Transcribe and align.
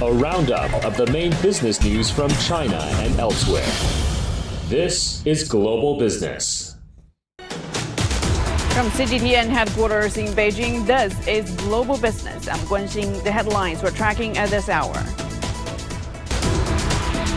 a 0.00 0.12
roundup 0.12 0.72
of 0.84 0.96
the 0.96 1.06
main 1.08 1.32
business 1.42 1.82
news 1.82 2.08
from 2.08 2.30
China 2.46 2.78
and 3.02 3.18
elsewhere. 3.18 3.66
This 4.68 5.26
is 5.26 5.42
Global 5.48 5.98
Business. 5.98 6.76
From 7.38 8.90
CGTN 8.90 9.48
headquarters 9.48 10.16
in 10.16 10.26
Beijing, 10.34 10.86
this 10.86 11.26
is 11.26 11.50
Global 11.62 11.98
Business. 11.98 12.46
I'm 12.46 12.60
Guanxing. 12.60 13.24
The 13.24 13.32
headlines 13.32 13.82
we're 13.82 13.90
tracking 13.90 14.38
at 14.38 14.50
this 14.50 14.68
hour. 14.68 14.94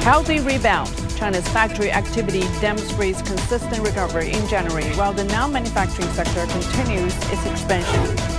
Healthy 0.04 0.42
rebound. 0.42 0.94
China's 1.18 1.48
factory 1.48 1.92
activity 1.92 2.42
demonstrates 2.62 3.24
consistent 3.24 3.80
recovery 3.84 4.34
in 4.34 4.48
January, 4.48 4.86
while 4.92 5.14
the 5.14 5.24
non-manufacturing 5.24 6.10
sector 6.10 6.46
continues 6.46 7.16
its 7.32 7.46
expansion. 7.48 8.31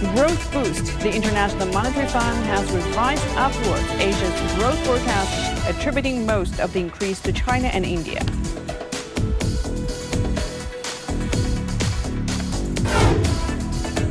Growth 0.00 0.52
boost. 0.52 0.84
The 1.00 1.10
International 1.10 1.66
Monetary 1.68 2.06
Fund 2.08 2.44
has 2.44 2.70
revised 2.70 3.26
upward 3.34 3.80
Asia's 3.98 4.54
growth 4.54 4.78
forecast, 4.86 5.68
attributing 5.70 6.26
most 6.26 6.60
of 6.60 6.70
the 6.74 6.80
increase 6.80 7.18
to 7.20 7.32
China 7.32 7.68
and 7.68 7.86
India. 7.86 8.20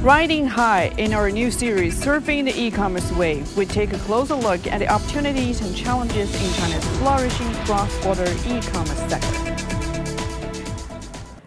Riding 0.01 0.47
high 0.47 0.91
in 0.97 1.13
our 1.13 1.29
new 1.29 1.51
series, 1.51 2.03
Surfing 2.03 2.45
the 2.45 2.59
E-commerce 2.59 3.11
Wave, 3.11 3.55
we 3.55 3.67
take 3.67 3.93
a 3.93 3.99
closer 3.99 4.35
look 4.35 4.65
at 4.65 4.79
the 4.79 4.87
opportunities 4.87 5.61
and 5.61 5.75
challenges 5.75 6.33
in 6.33 6.53
China's 6.53 6.85
flourishing 6.97 7.53
cross-border 7.65 8.31
e-commerce 8.47 9.09
sector. 9.09 9.54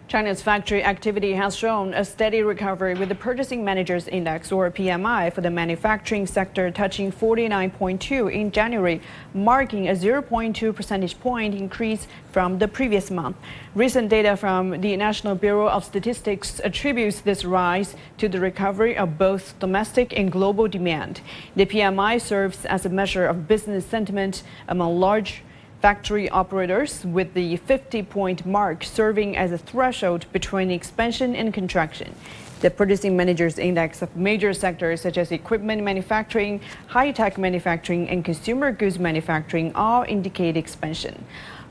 China's 0.09 0.41
factory 0.41 0.83
activity 0.83 1.33
has 1.33 1.55
shown 1.55 1.93
a 1.93 2.03
steady 2.03 2.41
recovery 2.41 2.95
with 2.95 3.09
the 3.09 3.13
Purchasing 3.13 3.63
Managers 3.63 4.07
Index 4.07 4.51
or 4.51 4.71
PMI 4.71 5.31
for 5.31 5.41
the 5.41 5.51
manufacturing 5.51 6.25
sector 6.25 6.71
touching 6.71 7.11
49.2 7.11 8.33
in 8.33 8.49
January, 8.51 9.01
marking 9.35 9.87
a 9.87 9.91
0.2 9.91 10.75
percentage 10.75 11.19
point 11.19 11.53
increase 11.53 12.07
from 12.31 12.57
the 12.57 12.67
previous 12.67 13.11
month. 13.11 13.37
Recent 13.75 14.09
data 14.09 14.35
from 14.35 14.81
the 14.81 14.97
National 14.97 15.35
Bureau 15.35 15.69
of 15.69 15.85
Statistics 15.85 16.59
attributes 16.63 17.21
this 17.21 17.45
rise 17.45 17.95
to 18.17 18.27
the 18.27 18.39
recovery 18.39 18.97
of 18.97 19.19
both 19.19 19.59
domestic 19.59 20.17
and 20.17 20.31
global 20.31 20.67
demand. 20.67 21.21
The 21.55 21.67
PMI 21.67 22.19
serves 22.19 22.65
as 22.65 22.83
a 22.83 22.89
measure 22.89 23.27
of 23.27 23.47
business 23.47 23.85
sentiment 23.85 24.41
among 24.67 24.99
large 24.99 25.43
factory 25.81 26.29
operators, 26.29 27.05
with 27.05 27.33
the 27.33 27.57
50 27.57 28.03
point 28.03 28.45
mark 28.45 28.83
serving 28.83 29.37
as 29.37 29.51
a 29.51 29.57
threshold 29.57 30.25
between 30.33 30.71
expansion 30.71 31.35
and 31.35 31.53
contraction. 31.53 32.15
The 32.59 32.69
Purchasing 32.69 33.15
Managers 33.15 33.57
Index 33.57 34.01
of 34.01 34.13
major 34.17 34.53
sectors 34.53 34.99
such 34.99 35.17
as 35.17 35.31
equipment 35.31 35.81
manufacturing, 35.81 36.59
high 36.87 37.11
tech 37.11 37.37
manufacturing, 37.37 38.09
and 38.09 38.25
consumer 38.25 38.73
goods 38.73 38.99
manufacturing 38.99 39.73
all 39.75 40.03
indicate 40.03 40.57
expansion. 40.57 41.23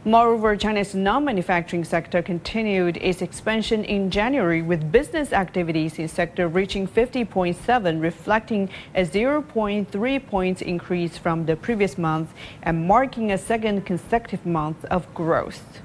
Moreover, 0.09 0.57
China's 0.57 0.95
non-manufacturing 0.95 1.85
sector 1.85 2.23
continued 2.23 2.97
its 2.97 3.21
expansion 3.21 3.85
in 3.85 4.11
January 4.11 4.63
with 4.63 4.91
business 4.91 5.35
activities 5.35 5.99
in 5.99 6.09
sector 6.09 6.49
reaching 6.49 6.89
50.7, 6.89 8.01
reflecting 8.01 8.71
a 8.95 9.03
0.3 9.05 10.27
points 10.27 10.63
increase 10.63 11.19
from 11.19 11.45
the 11.45 11.57
previous 11.57 11.99
month 11.99 12.33
and 12.63 12.87
marking 12.89 13.33
a 13.33 13.37
second 13.37 13.85
consecutive 13.85 14.47
month 14.47 14.83
of 14.87 15.13
growth. 15.13 15.83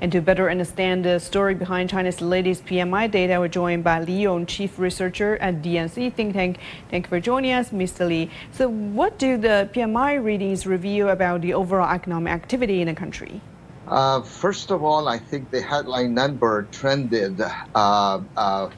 And 0.00 0.12
to 0.12 0.20
better 0.20 0.48
understand 0.48 1.04
the 1.04 1.18
story 1.18 1.56
behind 1.56 1.90
China's 1.90 2.20
latest 2.20 2.64
PMI 2.66 3.10
data, 3.10 3.40
we're 3.40 3.48
joined 3.48 3.82
by 3.82 4.00
Li 4.00 4.22
Yong, 4.22 4.46
Chief 4.46 4.78
Researcher 4.78 5.36
at 5.38 5.60
DNC 5.60 6.14
Think 6.14 6.34
Tank. 6.34 6.58
Thank 6.88 7.06
you 7.06 7.08
for 7.08 7.18
joining 7.18 7.50
us, 7.50 7.70
Mr. 7.70 8.06
Li. 8.06 8.30
So, 8.52 8.68
what 8.68 9.18
do 9.18 9.36
the 9.36 9.68
PMI 9.72 10.22
readings 10.22 10.68
reveal 10.68 11.08
about 11.08 11.40
the 11.40 11.52
overall 11.52 11.92
economic 11.92 12.32
activity 12.32 12.80
in 12.80 12.86
the 12.86 12.94
country? 12.94 13.40
Uh, 13.88 14.22
first 14.22 14.70
of 14.70 14.84
all, 14.84 15.08
I 15.08 15.18
think 15.18 15.50
the 15.50 15.60
headline 15.60 16.14
number 16.14 16.68
trended, 16.70 17.40
uh, 17.40 18.20
uh, 18.36 18.70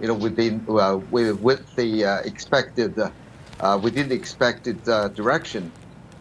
you 0.00 0.06
know, 0.06 0.14
within 0.14 0.64
uh, 0.68 1.00
with, 1.10 1.40
with, 1.40 1.74
the 1.74 2.04
uh, 2.04 2.18
expected, 2.18 2.96
uh, 2.98 3.10
within 3.82 4.10
the 4.10 4.14
expected 4.14 4.84
direction, 4.84 5.72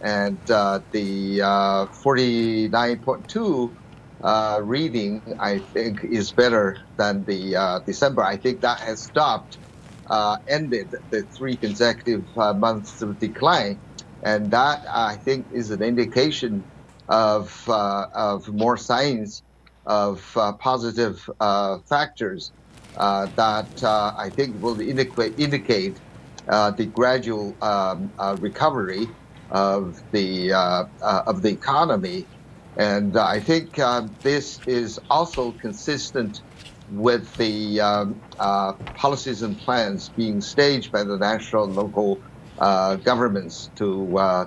and 0.02 0.40
the 0.48 1.42
49.2 1.42 3.72
uh, 4.22 4.60
reading, 4.64 5.22
I 5.40 5.60
think, 5.60 6.04
is 6.04 6.32
better 6.32 6.78
than 6.98 7.24
the 7.26 7.56
uh, 7.56 7.80
December. 7.86 8.24
I 8.24 8.38
think 8.38 8.62
that 8.62 8.80
has 8.80 9.04
stopped, 9.04 9.60
uh, 10.10 10.38
ended 10.48 10.94
the 11.12 11.24
three 11.38 11.58
consecutive 11.58 12.26
uh, 12.36 12.54
months 12.54 13.02
of 13.02 13.20
decline, 13.20 13.82
and 14.24 14.52
that 14.52 14.82
I 14.92 15.18
think 15.18 15.48
is 15.52 15.70
an 15.72 15.84
indication 15.84 16.66
of 17.08 17.64
uh, 17.68 18.08
of 18.14 18.48
more 18.50 18.78
signs 18.78 19.44
of 19.86 20.30
uh, 20.36 20.54
positive 20.54 21.30
factors 21.88 22.52
that 22.96 23.70
I 23.84 24.32
think 24.36 24.56
will 24.62 24.80
indicate 24.80 26.02
the 26.48 26.92
gradual 26.92 27.58
um, 27.62 28.14
recovery 28.40 29.14
of 29.50 29.96
the 30.12 30.54
of 31.02 31.42
the 31.42 31.50
economy 31.50 32.28
and 32.78 33.18
uh, 33.18 33.26
I 33.26 33.40
think 33.40 33.80
uh, 33.80 34.08
this 34.22 34.62
is 34.68 35.00
also 35.10 35.52
consistent 35.52 36.42
with 36.92 37.36
the 37.36 37.82
um, 37.82 38.22
uh, 38.40 38.74
policies 38.96 39.42
and 39.42 39.58
plans 39.58 40.10
being 40.10 40.42
staged 40.42 40.92
by 40.92 41.04
the 41.04 41.18
national 41.18 41.66
and 41.66 41.76
local 41.76 42.22
uh, 42.60 42.96
governments 42.98 43.72
to, 43.76 44.18
uh, 44.18 44.46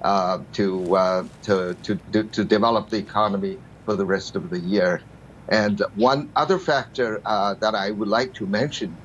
uh, 0.00 0.38
to, 0.52 1.28
to, 1.42 1.76
to, 1.82 2.24
to, 2.24 2.44
develop 2.44 2.88
the 2.88 2.98
economy 2.98 3.58
for 3.84 3.96
the 3.96 4.06
rest 4.06 4.36
of 4.36 4.48
the 4.48 4.60
year. 4.60 5.02
And 5.48 5.82
one 5.96 6.30
other 6.36 6.58
factor 6.58 7.20
that 7.24 7.74
I 7.74 7.90
would 7.90 8.08
like 8.08 8.34
to 8.34 8.46
mention 8.46 8.96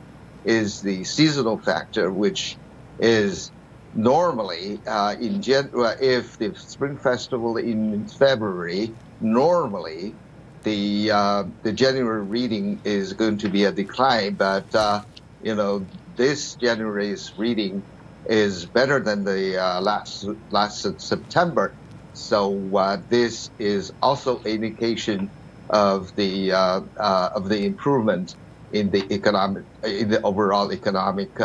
is 0.46 0.82
the 0.82 1.04
seasonal 1.04 1.58
factor, 1.58 2.12
which 2.12 2.58
is 3.00 3.52
normally 3.98 4.84
uh, 4.88 5.18
in 5.22 5.44
Jan- 5.44 5.72
if 6.02 6.38
the 6.40 6.56
Spring 6.58 7.00
Festival 7.00 7.58
in 7.58 8.08
February, 8.20 8.98
normally 9.22 10.20
the 10.66 11.12
uh, 11.14 11.46
the 11.64 11.74
January 11.74 12.26
reading 12.26 12.82
is 12.86 13.14
going 13.14 13.40
to 13.40 13.50
be 13.50 13.66
a 13.66 13.74
decline, 13.74 14.36
but 14.38 14.76
uh, 14.76 15.04
you 15.42 15.56
know 15.56 15.90
this 16.18 16.56
January's 16.58 17.34
reading 17.38 17.86
is 18.28 18.68
better 18.72 19.02
than 19.04 19.26
the 19.26 19.58
uh, 19.64 19.82
last 19.82 20.28
last 20.52 20.88
September, 21.02 21.78
so 22.14 22.72
uh, 22.78 23.00
this 23.10 23.52
is 23.60 23.94
also 24.02 24.42
indication 24.46 25.34
of 25.72 26.16
the 26.18 26.54
uh, 26.54 26.82
of 27.36 27.50
the 27.50 27.66
improvement 27.68 28.36
in 28.72 28.92
the 28.92 29.14
economic 29.14 29.66
in 29.86 30.10
the 30.10 30.22
overall 30.24 30.74
economic 30.74 31.36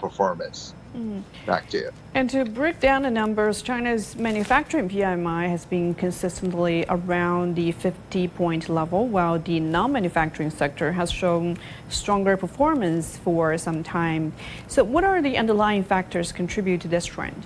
performance. 0.00 0.75
Mm. 0.96 1.22
Back 1.44 1.68
to 1.70 1.78
you. 1.78 1.90
And 2.14 2.30
to 2.30 2.44
break 2.46 2.80
down 2.80 3.02
the 3.02 3.10
numbers, 3.10 3.60
China's 3.60 4.16
manufacturing 4.16 4.88
PMI 4.88 5.50
has 5.50 5.66
been 5.66 5.94
consistently 5.94 6.86
around 6.88 7.54
the 7.54 7.72
50 7.72 8.28
point 8.28 8.68
level, 8.70 9.06
while 9.06 9.38
the 9.38 9.60
non 9.60 9.92
manufacturing 9.92 10.50
sector 10.50 10.92
has 10.92 11.10
shown 11.10 11.58
stronger 11.90 12.36
performance 12.38 13.18
for 13.18 13.58
some 13.58 13.82
time. 13.82 14.32
So, 14.68 14.84
what 14.84 15.04
are 15.04 15.20
the 15.20 15.36
underlying 15.36 15.84
factors 15.84 16.32
contribute 16.32 16.80
to 16.80 16.88
this 16.88 17.04
trend? 17.04 17.44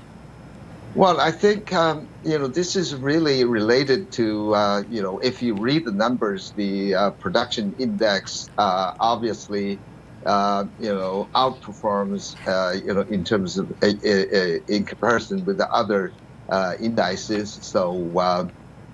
Well, 0.95 1.21
I 1.21 1.31
think 1.31 1.73
um, 1.73 2.09
you 2.25 2.39
know 2.39 2.47
this 2.47 2.75
is 2.75 2.95
really 2.95 3.45
related 3.45 4.13
to 4.13 4.55
uh, 4.55 4.83
you 4.91 5.03
know 5.03 5.19
if 5.19 5.43
you 5.43 5.55
read 5.55 5.85
the 5.85 5.93
numbers, 5.93 6.53
the 6.53 6.95
uh, 6.95 7.11
production 7.11 7.75
index 7.79 8.49
uh, 8.59 8.95
obviously 8.99 9.79
uh, 10.27 10.65
you 10.79 10.93
know, 10.93 11.31
outperforms, 11.35 12.37
uh, 12.47 12.73
you 12.85 12.93
know, 12.93 13.05
in 13.11 13.25
terms 13.25 13.57
of 13.57 13.71
uh, 13.83 13.87
uh 14.05 14.59
in 14.69 14.85
comparison 14.85 15.45
with 15.47 15.59
the 15.59 15.69
other 15.71 16.15
uh, 16.51 16.75
indices. 16.81 17.59
So 17.63 18.13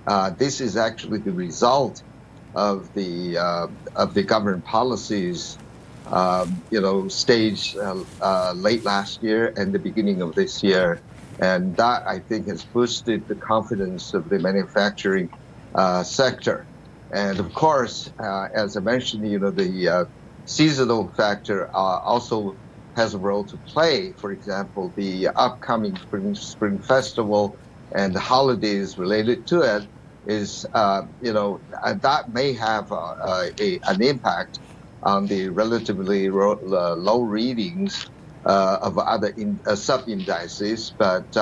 uh, 0.07 0.31
this 0.39 0.61
is 0.61 0.77
actually 0.77 1.19
the 1.19 1.33
result 1.33 2.01
of 2.55 2.87
the 2.93 3.37
of 3.95 4.13
the 4.13 4.23
government 4.23 4.63
policies, 4.65 5.59
um, 6.05 6.63
you 6.69 6.79
know, 6.79 7.07
staged 7.09 7.75
late 8.55 8.85
last 8.85 9.21
year 9.21 9.51
and 9.57 9.73
the 9.73 9.79
beginning 9.79 10.21
of 10.21 10.33
this 10.35 10.63
year, 10.63 11.03
and 11.41 11.75
that 11.75 12.03
I 12.07 12.19
think 12.19 12.47
has 12.47 12.63
boosted 12.63 13.27
the 13.27 13.35
confidence 13.35 14.13
of 14.13 14.29
the 14.29 14.39
manufacturing 14.39 15.29
sector. 16.03 16.69
And 17.13 17.39
of 17.39 17.53
course, 17.53 18.07
as 18.55 18.77
I 18.77 18.79
mentioned, 18.79 19.29
you 19.29 19.39
know, 19.39 19.51
the 19.51 20.07
seasonal 20.47 21.13
factor 21.17 21.69
uh, 21.75 21.99
also 22.05 22.59
has 22.97 23.15
a 23.15 23.19
role 23.19 23.45
to 23.47 23.59
play. 23.73 24.13
For 24.21 24.31
example, 24.33 24.93
the 24.97 25.29
upcoming 25.37 25.97
Spring, 25.97 26.35
Spring 26.35 26.81
Festival 26.81 27.59
and 27.95 28.15
the 28.15 28.21
holidays 28.21 28.97
related 28.99 29.47
to 29.49 29.61
it 29.61 29.89
is, 30.25 30.65
uh, 30.73 31.03
you 31.21 31.33
know, 31.33 31.61
uh, 31.83 31.95
that 32.03 32.25
may 32.29 32.53
have 32.53 32.91
a, 32.91 33.51
a, 33.61 33.79
an 33.87 34.03
impact 34.03 34.61
on 35.03 35.27
the 35.27 35.49
relatively 35.49 36.29
ro- 36.29 36.59
uh, 36.71 36.95
low 36.95 37.21
readings 37.23 37.97
uh, 38.45 38.79
of 38.83 38.99
other 38.99 39.29
in, 39.37 39.61
uh, 39.67 39.75
sub 39.75 40.09
indices. 40.09 40.95
But 40.99 41.37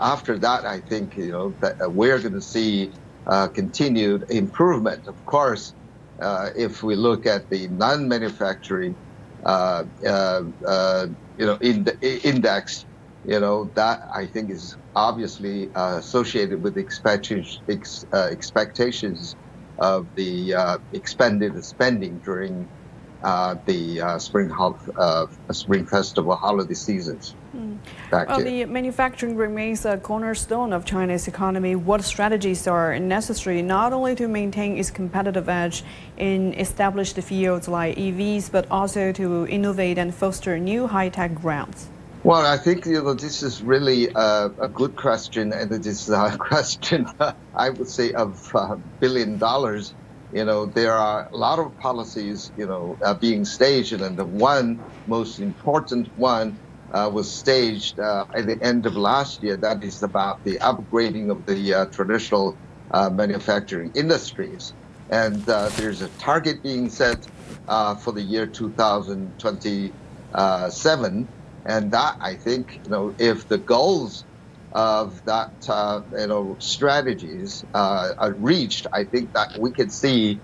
after 0.00 0.38
that, 0.40 0.66
I 0.66 0.82
think 0.82 1.16
you 1.16 1.32
know 1.32 1.56
that 1.62 1.76
uh, 1.84 1.90
we're 1.90 2.20
going 2.20 2.34
to 2.34 2.42
see 2.42 2.94
uh, 3.26 3.48
continued 3.48 4.26
improvement. 4.30 5.08
Of 5.08 5.24
course, 5.26 5.74
uh, 5.74 5.85
if 6.56 6.82
we 6.82 6.96
look 6.96 7.26
at 7.26 7.48
the 7.50 7.68
non-manufacturing, 7.68 8.96
uh, 9.44 9.84
uh, 10.06 10.42
uh, 10.66 11.06
you 11.36 11.46
know, 11.46 11.58
in 11.60 11.86
index, 12.24 12.86
you 13.24 13.40
know 13.40 13.72
that 13.76 14.00
I 14.14 14.26
think 14.26 14.50
is 14.50 14.76
obviously 14.94 15.70
associated 15.74 16.62
with 16.62 16.78
expectations 16.78 17.62
expectations 18.12 19.36
of 19.78 20.08
the 20.16 20.80
expanded 20.92 21.62
spending 21.64 22.20
during 22.24 22.68
uh, 23.22 23.56
the 23.66 24.00
uh, 24.00 24.18
spring 24.18 24.52
uh, 24.52 25.26
spring 25.50 25.86
festival 25.86 26.36
holiday 26.36 26.74
seasons. 26.74 27.34
Mm. 27.56 27.78
well, 28.12 28.42
the 28.42 28.66
manufacturing 28.66 29.36
remains 29.36 29.84
a 29.86 29.96
cornerstone 29.96 30.72
of 30.72 30.84
China's 30.84 31.26
economy. 31.26 31.74
What 31.74 32.04
strategies 32.04 32.66
are 32.66 32.98
necessary 32.98 33.62
not 33.62 33.92
only 33.92 34.14
to 34.16 34.28
maintain 34.28 34.76
its 34.76 34.90
competitive 34.90 35.48
edge 35.48 35.82
in 36.18 36.54
established 36.54 37.16
fields 37.16 37.68
like 37.68 37.96
EVs, 37.96 38.50
but 38.52 38.70
also 38.70 39.12
to 39.12 39.46
innovate 39.46 39.98
and 39.98 40.14
foster 40.14 40.58
new 40.58 40.86
high-tech 40.86 41.34
grounds? 41.34 41.88
Well, 42.22 42.44
I 42.44 42.58
think 42.58 42.86
you 42.86 43.02
know 43.02 43.14
this 43.14 43.42
is 43.42 43.62
really 43.62 44.08
a, 44.08 44.50
a 44.58 44.68
good 44.68 44.96
question, 44.96 45.52
and 45.52 45.70
it 45.70 45.86
is 45.86 46.10
a 46.10 46.36
question 46.50 47.06
I 47.54 47.70
would 47.70 47.88
say 47.88 48.12
of 48.12 48.54
uh, 48.54 48.76
billion 49.00 49.38
dollars 49.38 49.94
you 50.30 50.44
know, 50.44 50.66
there 50.66 50.92
are 50.92 51.28
a 51.32 51.36
lot 51.36 51.58
of 51.58 51.76
policies, 51.78 52.52
you 52.56 52.66
know, 52.66 52.98
uh, 53.04 53.14
being 53.14 53.44
staged, 53.44 53.92
and 53.94 54.16
the 54.18 54.26
one 54.26 54.84
most 55.06 55.40
important 55.40 56.08
one 56.14 56.60
uh, 56.92 57.10
was 57.12 57.36
staged 57.36 57.98
uh, 57.98 58.24
at 58.34 58.46
the 58.46 58.62
end 58.62 58.86
of 58.86 58.96
last 58.96 59.42
year. 59.42 59.56
That 59.56 59.82
is 59.84 60.02
about 60.02 60.38
the 60.44 60.58
upgrading 60.60 61.30
of 61.30 61.44
the 61.46 61.74
uh, 61.74 61.86
traditional 61.92 62.58
uh, 62.92 63.10
manufacturing 63.10 63.90
industries. 63.94 64.74
And 65.10 65.46
there's 65.76 66.02
a 66.02 66.10
target 66.20 66.62
being 66.62 66.88
set 66.90 67.26
for 67.68 68.12
the 68.12 68.22
year 68.22 68.46
2027. 68.46 71.28
And 71.68 71.90
that, 71.92 72.14
I 72.20 72.36
think, 72.36 72.78
you 72.84 72.90
know, 72.90 73.14
if 73.18 73.48
the 73.48 73.58
goals 73.58 74.25
of 74.76 75.20
that 75.26 75.50
uh, 75.68 76.02
you 76.18 76.28
know 76.28 76.58
strategies 76.60 77.64
uh, 77.74 78.10
are 78.18 78.36
reached, 78.38 78.86
I 78.94 79.06
think 79.06 79.32
that 79.34 79.50
we 79.60 79.72
can 79.72 79.90
see 79.90 80.42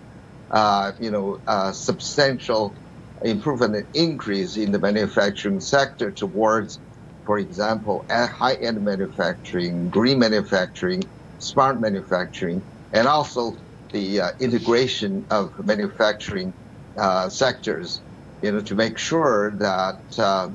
uh, 0.52 0.92
you 1.00 1.12
know 1.12 1.38
substantial 1.74 2.78
improvement 3.24 3.76
and 3.76 3.86
increase 3.94 4.56
in 4.58 4.72
the 4.72 4.80
manufacturing 4.80 5.60
sector 5.60 6.12
towards, 6.12 6.80
for 7.26 7.38
example, 7.38 8.06
high-end 8.10 8.82
manufacturing, 8.82 9.90
green 9.90 10.20
manufacturing, 10.20 11.02
smart 11.38 11.80
manufacturing, 11.80 12.64
and 12.92 13.08
also 13.08 13.56
the 13.92 14.22
uh, 14.22 14.30
integration 14.40 15.26
of 15.30 15.50
manufacturing 15.64 16.54
uh, 17.00 17.30
sectors, 17.30 18.02
you 18.42 18.52
know, 18.52 18.62
to 18.62 18.76
make 18.76 18.98
sure 18.98 19.54
that 19.58 19.96
uh, 20.18 20.50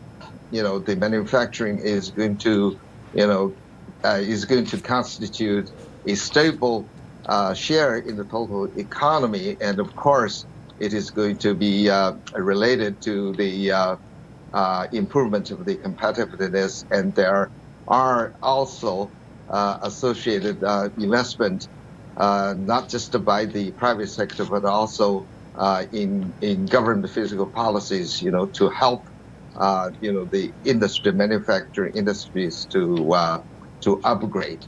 you 0.52 0.64
know 0.64 0.80
the 0.80 0.98
manufacturing 0.98 1.80
is 1.84 2.12
going 2.12 2.40
to, 2.40 2.78
you 3.14 3.28
know, 3.28 3.54
uh, 3.54 3.67
is 4.06 4.46
going 4.46 4.66
to 4.66 4.82
constitute 4.82 5.70
a 6.08 6.16
stable 6.16 6.92
uh, 7.28 7.54
share 7.54 7.98
in 7.98 8.16
the 8.16 8.26
total 8.26 8.70
economy, 8.78 9.58
and 9.62 9.80
of 9.80 9.94
course, 9.96 10.46
it 10.80 10.94
is 10.94 11.12
going 11.12 11.38
to 11.40 11.56
be 11.56 11.90
uh, 11.90 12.14
related 12.36 13.02
to 13.04 13.34
the 13.36 13.72
uh, 13.72 13.96
uh, 14.54 14.88
improvement 14.94 15.52
of 15.52 15.66
the 15.66 15.78
competitiveness, 15.78 16.86
and 16.92 17.14
there 17.16 17.52
are 17.88 18.36
also 18.42 19.14
uh, 19.50 19.78
associated 19.82 20.64
investment, 20.98 21.68
not 22.18 22.90
just 22.90 23.24
by 23.26 23.46
the 23.46 23.72
private 23.74 24.08
sector, 24.10 24.46
but 24.46 24.66
also 24.66 25.28
in 25.92 26.34
in 26.42 26.66
government 26.66 27.10
fiscal 27.10 27.52
policies, 27.52 28.22
you 28.22 28.32
know, 28.32 28.46
to 28.58 28.70
help, 28.70 29.10
you 30.00 30.14
know, 30.14 30.26
the 30.32 30.54
industry, 30.64 31.12
manufacturing 31.12 31.94
industries 31.96 32.68
to 32.72 33.14
to 33.82 34.02
upgrade. 34.04 34.66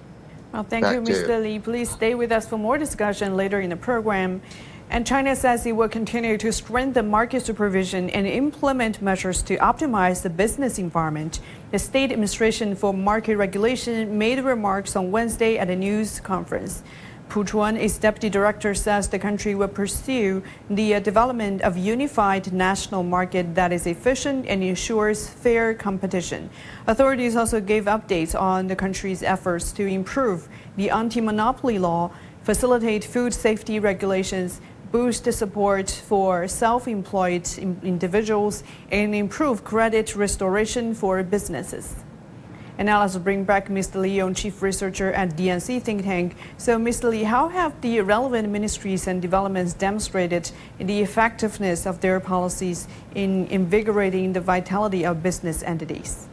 Well, 0.53 0.63
thank 0.63 0.85
you, 0.85 1.01
Mr. 1.01 1.41
Li. 1.41 1.59
Please 1.59 1.89
stay 1.89 2.15
with 2.15 2.31
us 2.31 2.47
for 2.47 2.57
more 2.57 2.77
discussion 2.77 3.37
later 3.37 3.61
in 3.61 3.69
the 3.69 3.77
program. 3.77 4.41
And 4.91 5.05
China 5.05 5.35
says 5.35 5.67
it 5.67 5.73
will 5.73 5.89
continue 5.89 6.35
to 6.39 6.51
strengthen 6.51 7.09
market 7.09 7.45
supervision 7.45 8.09
and 8.09 8.25
implement 8.25 9.03
measures 9.03 9.43
to 9.43 9.57
optimize 9.57 10.23
the 10.23 10.31
business 10.31 10.79
environment. 10.79 11.41
The 11.69 11.77
State 11.77 12.11
Administration 12.11 12.75
for 12.75 12.91
Market 12.91 13.37
Regulation 13.37 14.17
made 14.17 14.39
remarks 14.39 14.95
on 14.95 15.11
Wednesday 15.11 15.59
at 15.59 15.69
a 15.69 15.75
news 15.75 16.19
conference. 16.19 16.81
Pu 17.29 17.43
Chuan, 17.43 17.77
its 17.77 17.99
deputy 17.99 18.27
director, 18.27 18.73
says 18.73 19.07
the 19.07 19.19
country 19.19 19.53
will 19.53 19.67
pursue 19.67 20.41
the 20.67 20.95
uh, 20.95 20.99
development 20.99 21.61
of 21.61 21.77
unified 21.77 22.51
national 22.51 23.03
market 23.03 23.53
that 23.53 23.71
is 23.71 23.85
efficient 23.85 24.47
and 24.47 24.63
ensures 24.63 25.29
fair 25.29 25.75
competition. 25.75 26.49
Authorities 26.87 27.35
also 27.35 27.61
gave 27.61 27.85
updates 27.85 28.33
on 28.33 28.65
the 28.65 28.75
country's 28.75 29.21
efforts 29.21 29.71
to 29.73 29.85
improve 29.85 30.49
the 30.75 30.89
anti-monopoly 30.89 31.77
law, 31.77 32.09
facilitate 32.41 33.03
food 33.03 33.31
safety 33.31 33.79
regulations, 33.79 34.59
boost 34.91 35.31
support 35.31 35.87
for 36.07 36.47
self-employed 36.47 37.47
individuals, 37.83 38.63
and 38.91 39.13
improve 39.13 39.63
credit 39.63 40.15
restoration 40.15 40.95
for 40.95 41.21
businesses. 41.21 41.93
And 42.79 42.85
now 42.85 43.01
let's 43.01 43.17
bring 43.17 43.43
back 43.43 43.67
Mr. 43.67 43.99
Li 43.99 44.19
Yong, 44.19 44.33
Chief 44.33 44.61
Researcher 44.61 45.11
at 45.11 45.35
DNC 45.35 45.81
think 45.81 46.05
tank. 46.05 46.37
So, 46.57 46.77
Mr. 46.77 47.09
Li, 47.09 47.23
how 47.23 47.49
have 47.49 47.81
the 47.81 47.99
relevant 47.99 48.47
ministries 48.47 49.05
and 49.05 49.21
developments 49.21 49.73
demonstrated 49.73 50.49
the 50.77 51.01
effectiveness 51.01 51.85
of 51.85 51.99
their 51.99 52.21
policies 52.21 52.87
in 53.13 53.47
invigorating 53.47 54.31
the 54.31 54.39
vitality 54.39 55.05
of 55.05 55.21
business 55.21 55.61
entities? 55.61 56.29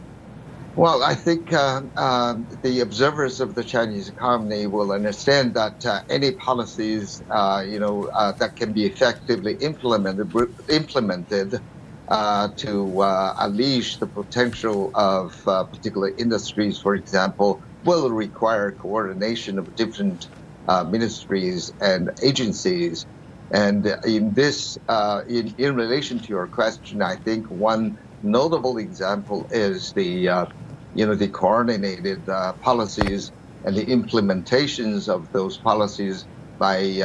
Well, 0.77 1.03
I 1.03 1.15
think 1.15 1.51
uh, 1.51 1.81
uh, 1.97 2.37
the 2.61 2.79
observers 2.79 3.41
of 3.41 3.53
the 3.53 3.63
Chinese 3.65 4.07
economy 4.07 4.67
will 4.67 4.93
understand 4.93 5.53
that 5.55 5.85
uh, 5.85 6.03
any 6.09 6.31
policies, 6.31 7.23
uh, 7.29 7.65
you 7.67 7.79
know, 7.79 8.05
uh, 8.13 8.31
that 8.33 8.55
can 8.55 8.71
be 8.71 8.85
effectively 8.85 9.55
implemented, 9.55 10.31
implemented 10.69 11.59
uh, 12.07 12.49
to 12.57 13.01
uh, 13.01 13.33
unleash 13.39 13.99
the 13.99 14.07
potential 14.07 14.91
of 14.95 15.35
uh, 15.45 15.65
particular 15.65 16.11
industries, 16.17 16.79
for 16.79 16.95
example, 16.95 17.61
will 17.83 18.09
require 18.11 18.71
coordination 18.71 19.59
of 19.59 19.75
different 19.75 20.29
uh, 20.67 20.83
ministries 20.83 21.71
and 21.81 22.11
agencies. 22.23 23.05
And 23.51 23.85
in 24.05 24.33
this, 24.33 24.77
uh, 24.87 25.21
in, 25.27 25.53
in 25.57 25.75
relation 25.75 26.19
to 26.19 26.27
your 26.27 26.47
question, 26.47 27.01
I 27.01 27.15
think 27.15 27.49
one 27.49 27.97
notable 28.21 28.77
example 28.77 29.47
is 29.51 29.93
the, 29.93 30.47
you 30.93 31.05
know, 31.05 31.15
the 31.15 31.29
coordinated 31.29 32.25
policies 32.61 33.31
and 33.63 33.75
the 33.75 33.85
implementations 33.85 35.07
of 35.07 35.31
those 35.31 35.57
policies 35.57 36.27
by 36.59 37.01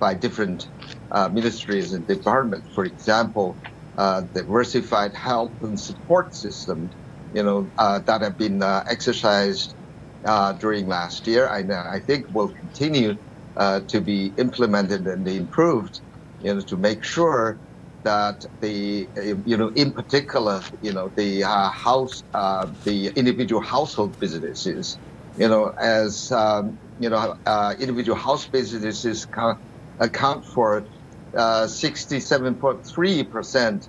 by 0.00 0.14
different 0.14 0.68
uh, 1.12 1.30
ministries 1.30 1.92
and 1.94 2.06
departments. 2.06 2.70
For 2.74 2.84
example, 2.86 3.60
uh, 3.98 4.22
diversified 4.34 5.12
health 5.14 5.54
and 5.62 5.80
support 5.80 6.34
system, 6.34 6.90
you 7.32 7.44
know, 7.44 7.72
uh, 7.78 8.00
that 8.06 8.22
have 8.22 8.38
been 8.38 8.62
uh, 8.62 8.84
exercised 8.90 9.76
uh, 10.26 10.54
during 10.54 10.88
last 10.88 11.26
year. 11.28 11.48
I, 11.48 11.60
I 11.96 12.00
think 12.00 12.26
will 12.30 12.52
continue 12.60 13.16
uh, 13.56 13.82
to 13.90 14.02
be 14.02 14.34
implemented 14.38 15.06
and 15.06 15.28
improved, 15.28 16.00
you 16.40 16.54
know, 16.54 16.62
to 16.62 16.78
make 16.78 17.04
sure 17.04 17.60
that 18.04 18.40
the, 18.62 19.10
you 19.46 19.56
know, 19.58 19.70
in 19.76 19.92
particular, 19.92 20.64
you 20.80 20.92
know, 20.92 21.10
the 21.16 21.42
house, 21.42 22.22
the 22.84 23.12
individual 23.16 23.62
household 23.62 24.18
businesses, 24.20 24.98
you 25.36 25.48
know, 25.48 25.72
as 25.80 26.30
um, 26.32 26.80
you 26.98 27.10
know, 27.10 27.36
individual 27.80 28.18
house 28.18 28.48
businesses 28.48 29.26
account 30.00 30.46
for 30.46 30.86
67.3% 31.36 33.76
uh, 33.76 33.80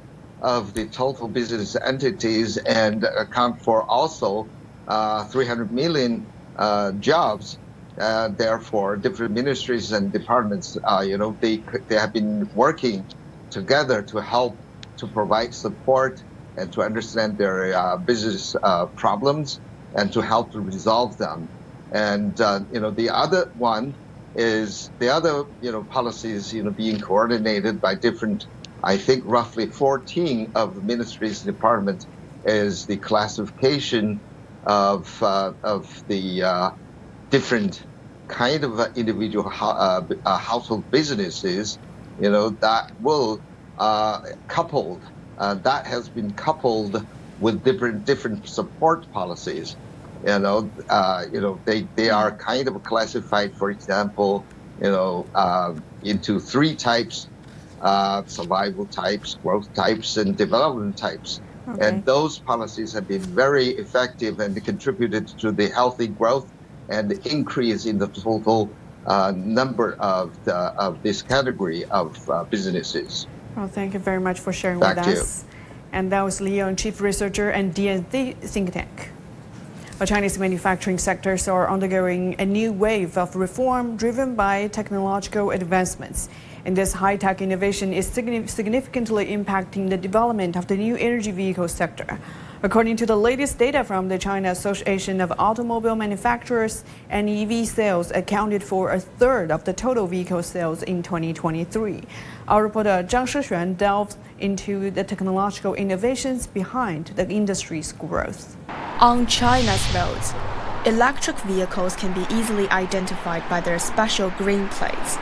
of 0.42 0.76
the 0.76 0.90
total 0.90 1.30
business 1.30 1.76
entities 1.86 2.58
and 2.58 3.06
account 3.20 3.58
for 3.66 3.86
also 3.92 4.52
uh, 4.88 5.26
300 5.26 5.74
million 5.74 6.32
uh, 6.58 6.94
jobs. 7.00 7.60
Uh, 8.00 8.30
therefore, 8.38 8.98
different 8.98 9.34
ministries 9.34 9.92
and 9.92 10.14
departments, 10.14 10.78
uh, 10.88 11.04
you 11.06 11.18
know, 11.18 11.38
they 11.42 11.66
they 11.90 11.96
have 11.96 12.14
been 12.14 12.44
working 12.54 13.08
together 13.52 14.04
to 14.04 14.20
help 14.20 14.62
to 15.00 15.10
provide 15.10 15.54
support 15.54 16.22
and 16.58 16.74
to 16.74 16.84
understand 16.84 17.40
their 17.40 17.76
uh, 17.76 17.98
business 17.98 18.56
problems 18.98 19.62
and 19.96 20.14
to 20.14 20.22
help 20.22 20.54
to 20.54 20.62
resolve 20.62 21.18
them. 21.18 21.52
And 21.92 22.38
you 22.72 22.82
know, 22.82 22.92
the 22.92 23.12
other 23.12 23.48
one 23.56 23.98
is 24.36 24.92
the 25.00 25.10
other, 25.10 25.46
you 25.60 25.72
know, 25.72 25.86
policies, 25.86 26.52
you 26.52 26.64
know, 26.64 26.72
being 26.72 27.00
coordinated 27.00 27.82
by 27.82 27.96
different, 27.96 28.46
I 28.84 28.98
think 28.98 29.24
roughly 29.26 29.68
14 29.68 30.52
of 30.56 30.76
the 30.76 30.82
ministries 30.84 31.42
department 31.42 32.06
is 32.44 32.86
the 32.86 33.00
classification 33.00 34.24
of 34.64 35.08
uh, 35.22 35.54
of 35.64 35.88
the 36.08 36.44
uh, 36.44 36.72
different 37.32 37.82
kind 38.30 38.64
of 38.64 38.80
individual 38.96 39.52
uh, 39.62 40.02
uh, 40.26 40.38
household 40.38 40.90
businesses, 40.92 41.80
you 42.18 42.30
know, 42.30 42.58
that 42.62 42.86
will 43.00 43.42
uh, 43.78 44.20
coupled 44.50 45.04
that 45.40 45.88
has 45.88 46.10
been 46.10 46.34
coupled 46.36 47.06
with 47.40 47.64
different 47.64 48.06
different 48.06 48.48
support 48.48 49.06
policies. 49.14 49.78
You 50.26 50.40
know, 50.40 50.70
you 51.32 51.42
know, 51.42 51.60
they 51.66 51.88
they 51.96 52.10
are 52.10 52.32
kind 52.32 52.68
of 52.68 52.84
classified, 52.84 53.56
for 53.56 53.72
example, 53.72 54.46
you 54.82 54.92
know, 54.92 55.26
into 56.04 56.40
three 56.40 56.76
types: 56.76 57.28
survival 58.28 58.86
types, 58.86 59.38
growth 59.42 59.74
types, 59.74 60.18
and 60.18 60.38
development 60.38 60.98
types. 60.98 61.42
Okay. 61.68 61.88
And 61.88 62.06
those 62.06 62.40
policies 62.40 62.94
have 62.94 63.08
been 63.08 63.22
very 63.22 63.68
effective 63.68 64.40
and 64.40 64.64
contributed 64.64 65.28
to 65.40 65.52
the 65.52 65.70
healthy 65.70 66.08
growth 66.08 66.52
and 66.90 67.12
increase 67.26 67.86
in 67.86 67.98
the 67.98 68.08
total 68.08 68.70
uh, 69.06 69.32
number 69.36 69.94
of, 70.00 70.44
the, 70.46 70.56
of 70.56 71.02
this 71.04 71.22
category 71.22 71.86
of 71.86 72.30
uh, 72.30 72.44
businesses. 72.46 73.28
Well, 73.56 73.68
thank 73.68 73.94
you 73.94 74.00
very 74.00 74.20
much 74.20 74.40
for 74.40 74.54
sharing 74.54 74.80
Back 74.80 74.98
with 74.98 75.08
us. 75.08 75.44
You. 75.44 75.50
And 75.94 76.12
that 76.12 76.22
was 76.22 76.42
Li 76.42 76.60
Yong, 76.60 76.76
Chief 76.76 77.02
Researcher 77.02 77.50
and 77.50 77.74
DND 77.74 78.36
Think 78.38 78.74
Tank. 78.74 79.10
The 80.02 80.08
Chinese 80.08 80.40
manufacturing 80.40 80.98
sectors 80.98 81.48
are 81.48 81.70
undergoing 81.70 82.36
a 82.40 82.46
new 82.48 82.74
wave 82.74 83.20
of 83.20 83.36
reform 83.36 83.98
driven 83.98 84.34
by 84.34 84.66
technological 84.70 85.52
advancements. 85.52 86.28
And 86.66 86.76
this 86.76 86.92
high-tech 86.92 87.40
innovation 87.40 87.94
is 87.94 88.08
significantly 88.08 89.28
impacting 89.28 89.92
the 89.92 89.98
development 89.98 90.56
of 90.56 90.66
the 90.66 90.76
new 90.76 90.96
energy 90.96 91.30
vehicle 91.30 91.68
sector. 91.68 92.20
According 92.64 92.96
to 92.98 93.06
the 93.06 93.16
latest 93.16 93.60
data 93.60 93.84
from 93.84 94.08
the 94.08 94.18
China 94.18 94.50
Association 94.50 95.22
of 95.22 95.32
Automobile 95.38 95.96
Manufacturers, 95.96 96.84
NEV 97.12 97.68
sales 97.68 98.10
accounted 98.10 98.64
for 98.64 98.94
a 98.94 99.00
third 99.00 99.52
of 99.52 99.66
the 99.66 99.74
total 99.74 100.08
vehicle 100.08 100.42
sales 100.42 100.82
in 100.82 101.04
2023. 101.04 102.02
Our 102.48 102.64
reporter 102.64 103.06
Zhang 103.08 103.28
Shixuan 103.28 103.78
delved 103.78 104.18
into 104.40 104.90
the 104.90 105.04
technological 105.04 105.76
innovations 105.76 106.48
behind 106.48 107.14
the 107.16 107.30
industry's 107.30 107.92
growth. 107.92 108.58
On 109.02 109.26
China's 109.26 109.94
roads, 109.96 110.34
electric 110.86 111.38
vehicles 111.40 111.96
can 111.96 112.14
be 112.14 112.26
easily 112.34 112.70
identified 112.70 113.48
by 113.50 113.60
their 113.60 113.80
special 113.80 114.30
green 114.38 114.68
plates. 114.70 115.18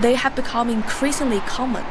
They 0.00 0.14
have 0.14 0.36
become 0.36 0.70
increasingly 0.70 1.40
common 1.40 1.84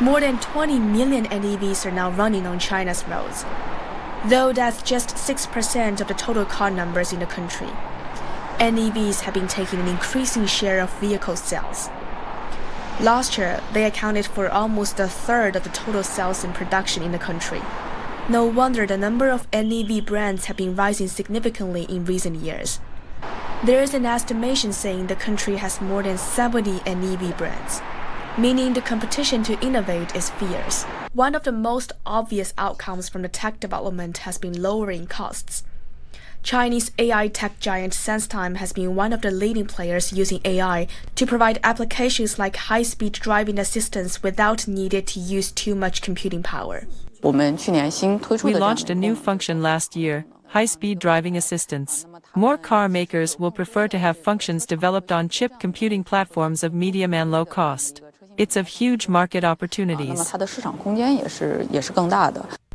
more 0.00 0.20
than 0.20 0.38
20 0.38 0.78
million 0.78 1.26
NEVs 1.26 1.84
are 1.84 1.90
now 1.90 2.10
running 2.10 2.46
on 2.46 2.58
China's 2.58 3.06
roads, 3.06 3.44
though 4.26 4.50
that's 4.50 4.82
just 4.82 5.10
6% 5.16 6.00
of 6.00 6.08
the 6.08 6.14
total 6.14 6.46
car 6.46 6.70
numbers 6.70 7.12
in 7.12 7.20
the 7.20 7.26
country. 7.26 7.68
NEVs 8.58 9.20
have 9.20 9.34
been 9.34 9.48
taking 9.48 9.78
an 9.78 9.88
increasing 9.88 10.46
share 10.46 10.80
of 10.80 10.90
vehicle 11.00 11.36
sales. 11.36 11.90
Last 12.98 13.36
year, 13.36 13.60
they 13.74 13.84
accounted 13.84 14.26
for 14.26 14.48
almost 14.48 14.98
a 15.00 15.06
third 15.06 15.54
of 15.54 15.64
the 15.64 15.70
total 15.70 16.02
sales 16.02 16.44
in 16.44 16.52
production 16.52 17.02
in 17.02 17.12
the 17.12 17.18
country. 17.18 17.60
No 18.30 18.46
wonder 18.46 18.86
the 18.86 18.96
number 18.96 19.28
of 19.28 19.46
NEV 19.52 20.06
brands 20.06 20.46
have 20.46 20.56
been 20.56 20.76
rising 20.76 21.08
significantly 21.08 21.82
in 21.88 22.04
recent 22.04 22.36
years. 22.36 22.80
There 23.64 23.82
is 23.82 23.92
an 23.92 24.06
estimation 24.06 24.72
saying 24.72 25.08
the 25.08 25.16
country 25.16 25.56
has 25.56 25.80
more 25.80 26.02
than 26.02 26.16
70 26.16 26.80
NEV 26.86 27.36
brands 27.36 27.82
meaning 28.38 28.72
the 28.72 28.80
competition 28.80 29.42
to 29.42 29.60
innovate 29.60 30.14
is 30.14 30.30
fierce. 30.30 30.84
One 31.12 31.34
of 31.34 31.42
the 31.42 31.52
most 31.52 31.92
obvious 32.06 32.54
outcomes 32.56 33.08
from 33.08 33.22
the 33.22 33.28
tech 33.28 33.60
development 33.60 34.18
has 34.18 34.38
been 34.38 34.62
lowering 34.62 35.06
costs. 35.06 35.64
Chinese 36.42 36.90
AI 36.98 37.28
tech 37.28 37.60
giant 37.60 37.92
SenseTime 37.92 38.56
has 38.56 38.72
been 38.72 38.94
one 38.94 39.12
of 39.12 39.20
the 39.20 39.30
leading 39.30 39.66
players 39.66 40.12
using 40.12 40.40
AI 40.44 40.86
to 41.16 41.26
provide 41.26 41.58
applications 41.62 42.38
like 42.38 42.56
high-speed 42.56 43.12
driving 43.12 43.58
assistance 43.58 44.22
without 44.22 44.66
needing 44.66 45.04
to 45.04 45.20
use 45.20 45.50
too 45.50 45.74
much 45.74 46.00
computing 46.00 46.42
power. 46.42 46.86
We 47.22 48.54
launched 48.54 48.90
a 48.90 48.94
new 48.94 49.14
function 49.14 49.62
last 49.62 49.94
year, 49.94 50.24
high-speed 50.46 50.98
driving 50.98 51.36
assistance. 51.36 52.06
More 52.34 52.56
car 52.56 52.88
makers 52.88 53.38
will 53.38 53.50
prefer 53.50 53.88
to 53.88 53.98
have 53.98 54.16
functions 54.18 54.64
developed 54.64 55.12
on 55.12 55.28
chip 55.28 55.60
computing 55.60 56.02
platforms 56.04 56.62
of 56.62 56.72
medium 56.72 57.12
and 57.12 57.30
low 57.30 57.44
cost. 57.44 58.00
It's 58.36 58.56
of 58.56 58.68
huge 58.68 59.08
market 59.08 59.44
opportunities. 59.44 60.32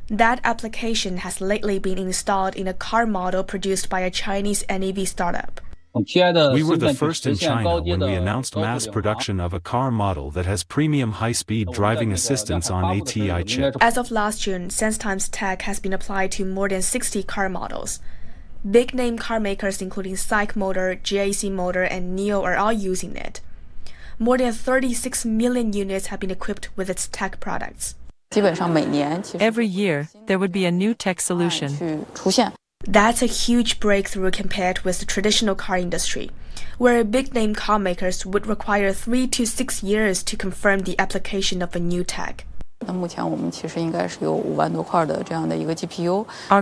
That 0.07 0.39
application 0.43 1.17
has 1.17 1.41
lately 1.41 1.79
been 1.79 1.97
installed 1.97 2.55
in 2.55 2.67
a 2.67 2.73
car 2.75 3.07
model 3.07 3.43
produced 3.43 3.89
by 3.89 4.01
a 4.01 4.11
Chinese 4.11 4.63
NEV 4.69 5.07
startup. 5.07 5.59
We 5.95 6.63
were 6.63 6.77
the 6.77 6.93
first 6.93 7.25
in 7.25 7.35
China 7.37 7.81
when 7.81 8.01
we 8.01 8.13
announced 8.13 8.55
mass 8.55 8.85
production 8.85 9.39
of 9.39 9.53
a 9.53 9.59
car 9.59 9.91
model 9.91 10.29
that 10.31 10.45
has 10.45 10.63
premium 10.63 11.13
high-speed 11.13 11.69
driving 11.71 12.11
assistance 12.11 12.69
on 12.69 12.83
ATI 12.83 13.43
chip. 13.45 13.75
As 13.81 13.97
of 13.97 14.11
last 14.11 14.41
June, 14.41 14.67
SenseTime's 14.67 15.29
tech 15.29 15.63
has 15.63 15.79
been 15.79 15.93
applied 15.93 16.31
to 16.33 16.45
more 16.45 16.69
than 16.69 16.81
60 16.81 17.23
car 17.23 17.49
models. 17.49 17.99
Big-name 18.69 19.17
car 19.17 19.39
makers 19.39 19.81
including 19.81 20.15
SAIC 20.15 20.55
Motor, 20.55 20.99
GAC 21.01 21.51
Motor, 21.51 21.83
and 21.83 22.17
NIO 22.17 22.43
are 22.43 22.57
all 22.57 22.73
using 22.73 23.15
it 23.15 23.41
more 24.19 24.37
than 24.37 24.53
36 24.53 25.25
million 25.25 25.73
units 25.73 26.07
have 26.07 26.19
been 26.19 26.31
equipped 26.31 26.69
with 26.75 26.89
its 26.89 27.07
tech 27.07 27.39
products. 27.39 27.95
Every 28.35 29.67
year, 29.67 30.09
there 30.25 30.39
would 30.39 30.51
be 30.51 30.65
a 30.65 30.71
new 30.71 30.93
tech 30.93 31.21
solution. 31.21 32.05
That's 32.87 33.23
a 33.23 33.25
huge 33.25 33.79
breakthrough 33.79 34.29
compared 34.29 34.81
with 34.81 34.99
the 34.99 35.05
traditional 35.05 35.55
car 35.55 35.77
industry, 35.77 36.29
where 36.77 37.03
big 37.03 37.33
name 37.33 37.55
car 37.55 37.79
makers 37.79 38.25
would 38.25 38.45
require 38.45 38.93
three 38.93 39.25
to 39.27 39.45
six 39.45 39.81
years 39.81 40.21
to 40.23 40.37
confirm 40.37 40.81
the 40.81 40.97
application 40.99 41.63
of 41.63 41.75
a 41.75 41.79
new 41.79 42.03
tech. 42.03 42.45
Our 42.87 43.07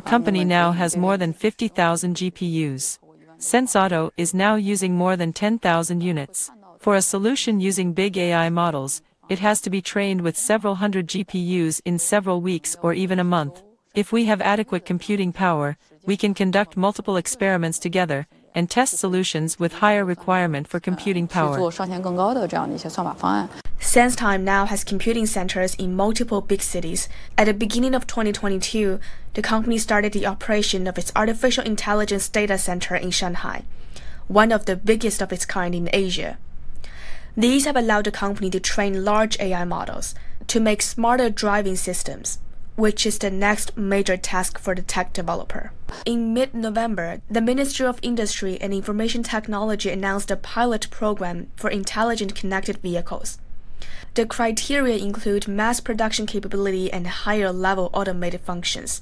company 0.01 0.45
now 0.45 0.71
has 0.71 0.95
more 0.95 1.17
than 1.17 1.33
50,000 1.33 2.15
GPUs. 2.15 2.99
SenseAuto 3.37 4.11
is 4.15 4.33
now 4.33 4.55
using 4.55 4.95
more 4.95 5.17
than 5.17 5.33
10,000 5.33 6.01
units. 6.01 6.49
For 6.79 6.95
a 6.95 7.01
solution 7.01 7.59
using 7.59 7.91
big 7.91 8.17
AI 8.17 8.49
models, 8.49 9.01
it 9.27 9.39
has 9.39 9.59
to 9.61 9.69
be 9.69 9.81
trained 9.81 10.21
with 10.21 10.37
several 10.37 10.75
hundred 10.75 11.07
GPUs 11.07 11.81
in 11.83 11.99
several 11.99 12.39
weeks 12.39 12.77
or 12.81 12.93
even 12.93 13.19
a 13.19 13.25
month. 13.25 13.61
If 13.95 14.11
we 14.11 14.25
have 14.25 14.41
adequate 14.41 14.85
computing 14.87 15.31
power, 15.31 15.77
we 16.03 16.17
can 16.17 16.33
conduct 16.33 16.75
multiple 16.75 17.15
experiments 17.15 17.77
together 17.77 18.25
and 18.55 18.67
test 18.67 18.97
solutions 18.97 19.59
with 19.59 19.73
higher 19.73 20.03
requirement 20.03 20.67
for 20.67 20.79
computing 20.79 21.27
power. 21.27 21.59
SenseTime 23.79 24.41
now 24.41 24.65
has 24.65 24.83
computing 24.83 25.27
centers 25.27 25.75
in 25.75 25.95
multiple 25.95 26.41
big 26.41 26.63
cities. 26.63 27.07
At 27.37 27.43
the 27.45 27.53
beginning 27.53 27.93
of 27.93 28.07
2022, 28.07 28.99
the 29.35 29.43
company 29.43 29.77
started 29.77 30.13
the 30.13 30.25
operation 30.25 30.87
of 30.87 30.97
its 30.97 31.11
artificial 31.15 31.63
intelligence 31.63 32.27
data 32.29 32.57
center 32.57 32.95
in 32.95 33.11
Shanghai, 33.11 33.63
one 34.27 34.51
of 34.51 34.65
the 34.65 34.75
biggest 34.75 35.21
of 35.21 35.31
its 35.31 35.45
kind 35.45 35.75
in 35.75 35.87
Asia. 35.93 36.39
These 37.37 37.65
have 37.65 37.75
allowed 37.75 38.05
the 38.05 38.11
company 38.11 38.49
to 38.49 38.59
train 38.59 39.05
large 39.05 39.39
AI 39.39 39.65
models 39.65 40.15
to 40.47 40.59
make 40.59 40.81
smarter 40.81 41.29
driving 41.29 41.75
systems, 41.75 42.39
which 42.75 43.05
is 43.05 43.19
the 43.19 43.29
next 43.29 43.77
major 43.77 44.17
task 44.17 44.57
for 44.57 44.73
the 44.73 44.81
tech 44.81 45.13
developer. 45.13 45.71
In 46.05 46.33
mid 46.33 46.53
November, 46.53 47.21
the 47.29 47.41
Ministry 47.41 47.85
of 47.85 47.99
Industry 48.01 48.57
and 48.59 48.73
Information 48.73 49.23
Technology 49.23 49.89
announced 49.89 50.31
a 50.31 50.35
pilot 50.35 50.89
program 50.89 51.47
for 51.55 51.69
intelligent 51.69 52.35
connected 52.35 52.77
vehicles. 52.77 53.37
The 54.15 54.25
criteria 54.25 54.97
include 54.97 55.47
mass 55.47 55.79
production 55.79 56.25
capability 56.25 56.91
and 56.91 57.07
higher 57.07 57.51
level 57.51 57.89
automated 57.93 58.41
functions. 58.41 59.01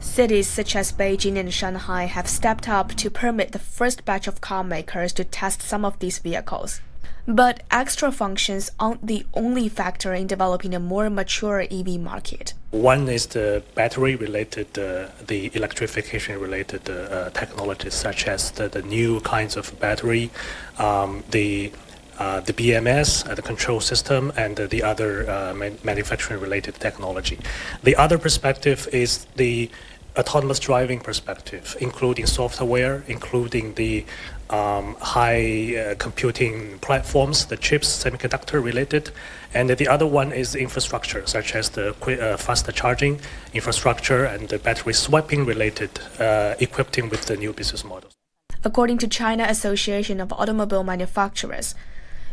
Cities 0.00 0.48
such 0.48 0.74
as 0.74 0.92
Beijing 0.92 1.36
and 1.36 1.52
Shanghai 1.52 2.04
have 2.04 2.28
stepped 2.28 2.68
up 2.68 2.94
to 2.94 3.10
permit 3.10 3.52
the 3.52 3.58
first 3.58 4.04
batch 4.04 4.26
of 4.26 4.40
car 4.40 4.64
makers 4.64 5.12
to 5.14 5.24
test 5.24 5.62
some 5.62 5.84
of 5.84 5.98
these 5.98 6.18
vehicles. 6.18 6.80
But 7.26 7.62
extra 7.70 8.10
functions 8.10 8.70
aren't 8.80 9.06
the 9.06 9.24
only 9.34 9.68
factor 9.68 10.12
in 10.12 10.26
developing 10.26 10.74
a 10.74 10.80
more 10.80 11.08
mature 11.08 11.60
EV 11.70 12.00
market. 12.00 12.54
One 12.72 13.08
is 13.08 13.26
the 13.26 13.62
battery 13.74 14.16
related, 14.16 14.76
uh, 14.78 15.08
the 15.26 15.50
electrification 15.54 16.40
related 16.40 16.88
uh, 16.90 17.30
technologies, 17.30 17.94
such 17.94 18.26
as 18.26 18.50
the, 18.52 18.68
the, 18.68 18.82
new 18.82 19.20
kinds 19.20 19.56
of 19.56 19.78
battery, 19.78 20.30
um, 20.78 21.22
the 21.30 21.72
uh, 22.18 22.40
the 22.40 22.52
BMS, 22.52 23.28
uh, 23.28 23.34
the 23.34 23.42
control 23.42 23.80
system, 23.80 24.32
and 24.36 24.60
uh, 24.60 24.66
the 24.66 24.82
other 24.82 25.28
uh, 25.28 25.54
manufacturing 25.82 26.40
related 26.40 26.74
technology. 26.74 27.38
The 27.82 27.96
other 27.96 28.18
perspective 28.18 28.86
is 28.92 29.26
the 29.36 29.70
autonomous 30.16 30.58
driving 30.58 31.00
perspective, 31.00 31.76
including 31.80 32.26
software, 32.26 33.02
including 33.06 33.74
the 33.74 34.04
um, 34.50 34.94
high 35.00 35.76
uh, 35.76 35.94
computing 35.96 36.78
platforms, 36.80 37.46
the 37.46 37.56
chips, 37.56 37.88
semiconductor 38.04 38.62
related. 38.62 39.10
And 39.54 39.70
the 39.70 39.88
other 39.88 40.06
one 40.06 40.32
is 40.32 40.54
infrastructure, 40.54 41.26
such 41.26 41.54
as 41.54 41.70
the 41.70 41.90
uh, 41.90 42.36
faster 42.36 42.72
charging 42.72 43.20
infrastructure 43.54 44.24
and 44.24 44.48
the 44.48 44.58
battery 44.58 44.92
swapping 44.94 45.44
related, 45.44 45.98
uh, 46.18 46.54
equipping 46.60 47.08
with 47.08 47.26
the 47.26 47.36
new 47.36 47.52
business 47.52 47.84
models. 47.84 48.12
According 48.64 48.98
to 48.98 49.08
China 49.08 49.44
Association 49.48 50.20
of 50.20 50.32
Automobile 50.32 50.84
Manufacturers, 50.84 51.74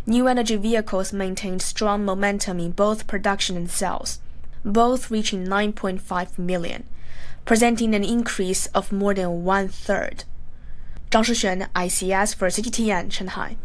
new 0.05 0.27
energy 0.27 0.57
vehicles 0.57 1.11
maintained 1.11 1.61
strong 1.61 2.05
momentum 2.05 2.59
in 2.59 2.71
both 2.71 3.07
production 3.07 3.57
and 3.57 3.69
sales, 3.69 4.19
both 4.63 5.09
reaching 5.09 5.45
9.5 5.47 6.37
million, 6.37 6.83
presenting 7.49 7.95
an 7.95 8.03
increase 8.03 8.67
of 8.77 8.91
more 8.91 9.15
than 9.15 9.43
one 9.43 9.67
third. 9.67 10.23
Zhang 11.09 11.25
Shixuan, 11.25 11.67
ICS 11.73 12.35
for 12.35 12.47
CGTN, 12.47 13.11
Shanghai. 13.11 13.57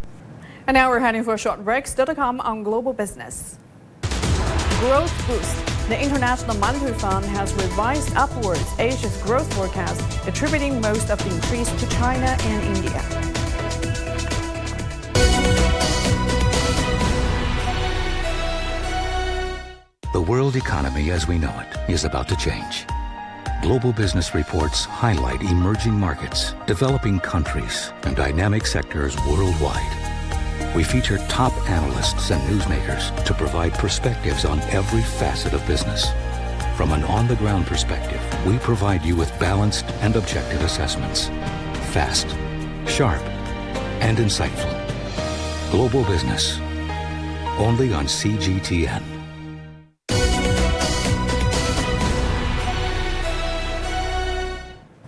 And 0.66 0.74
now 0.74 0.88
we're 0.88 1.00
heading 1.00 1.22
for 1.22 1.34
a 1.34 1.38
short 1.38 1.62
break. 1.62 1.86
Still 1.86 2.06
to 2.06 2.14
come 2.14 2.40
on 2.40 2.62
Global 2.62 2.94
Business. 2.94 3.58
Growth 4.80 5.12
boost. 5.28 5.54
The 5.90 6.02
International 6.02 6.56
Monetary 6.56 6.94
Fund 6.94 7.26
has 7.26 7.52
revised 7.52 8.16
upwards 8.16 8.64
Asia's 8.78 9.18
growth 9.18 9.52
forecast, 9.52 10.00
attributing 10.26 10.80
most 10.80 11.10
of 11.10 11.18
the 11.18 11.34
increase 11.34 11.70
to 11.78 11.86
China 11.90 12.34
and 12.40 12.76
India. 12.78 13.02
The 20.14 20.22
world 20.22 20.56
economy 20.56 21.10
as 21.10 21.28
we 21.28 21.36
know 21.36 21.52
it 21.60 21.90
is 21.90 22.06
about 22.06 22.28
to 22.28 22.36
change. 22.36 22.86
Global 23.64 23.94
business 23.94 24.34
reports 24.34 24.84
highlight 24.84 25.40
emerging 25.40 25.94
markets, 25.94 26.54
developing 26.66 27.18
countries, 27.18 27.94
and 28.02 28.14
dynamic 28.14 28.66
sectors 28.66 29.16
worldwide. 29.26 30.76
We 30.76 30.84
feature 30.84 31.16
top 31.28 31.50
analysts 31.70 32.30
and 32.30 32.42
newsmakers 32.42 33.24
to 33.24 33.32
provide 33.32 33.72
perspectives 33.72 34.44
on 34.44 34.60
every 34.68 35.00
facet 35.00 35.54
of 35.54 35.66
business. 35.66 36.10
From 36.76 36.92
an 36.92 37.04
on-the-ground 37.04 37.64
perspective, 37.64 38.20
we 38.46 38.58
provide 38.58 39.02
you 39.02 39.16
with 39.16 39.32
balanced 39.40 39.86
and 40.02 40.14
objective 40.16 40.60
assessments. 40.60 41.28
Fast, 41.94 42.28
sharp, 42.86 43.22
and 44.02 44.18
insightful. 44.18 44.78
Global 45.70 46.04
Business. 46.04 46.58
Only 47.58 47.94
on 47.94 48.04
CGTN. 48.04 49.13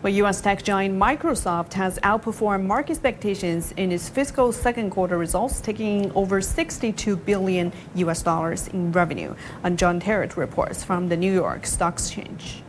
Well, 0.06 0.14
U.S. 0.14 0.40
tech 0.40 0.62
giant 0.62 0.96
Microsoft 0.96 1.72
has 1.72 1.98
outperformed 2.04 2.64
market 2.64 2.92
expectations 2.92 3.74
in 3.76 3.90
its 3.90 4.08
fiscal 4.08 4.52
second 4.52 4.90
quarter 4.90 5.18
results, 5.18 5.60
taking 5.60 6.12
over 6.12 6.40
62 6.40 7.16
billion 7.16 7.72
U.S. 7.96 8.22
dollars 8.22 8.68
in 8.68 8.92
revenue. 8.92 9.34
And 9.64 9.76
John 9.76 10.00
Terrett 10.00 10.36
reports 10.36 10.84
from 10.84 11.08
the 11.08 11.16
New 11.16 11.32
York 11.32 11.66
Stock 11.66 11.94
Exchange. 11.94 12.62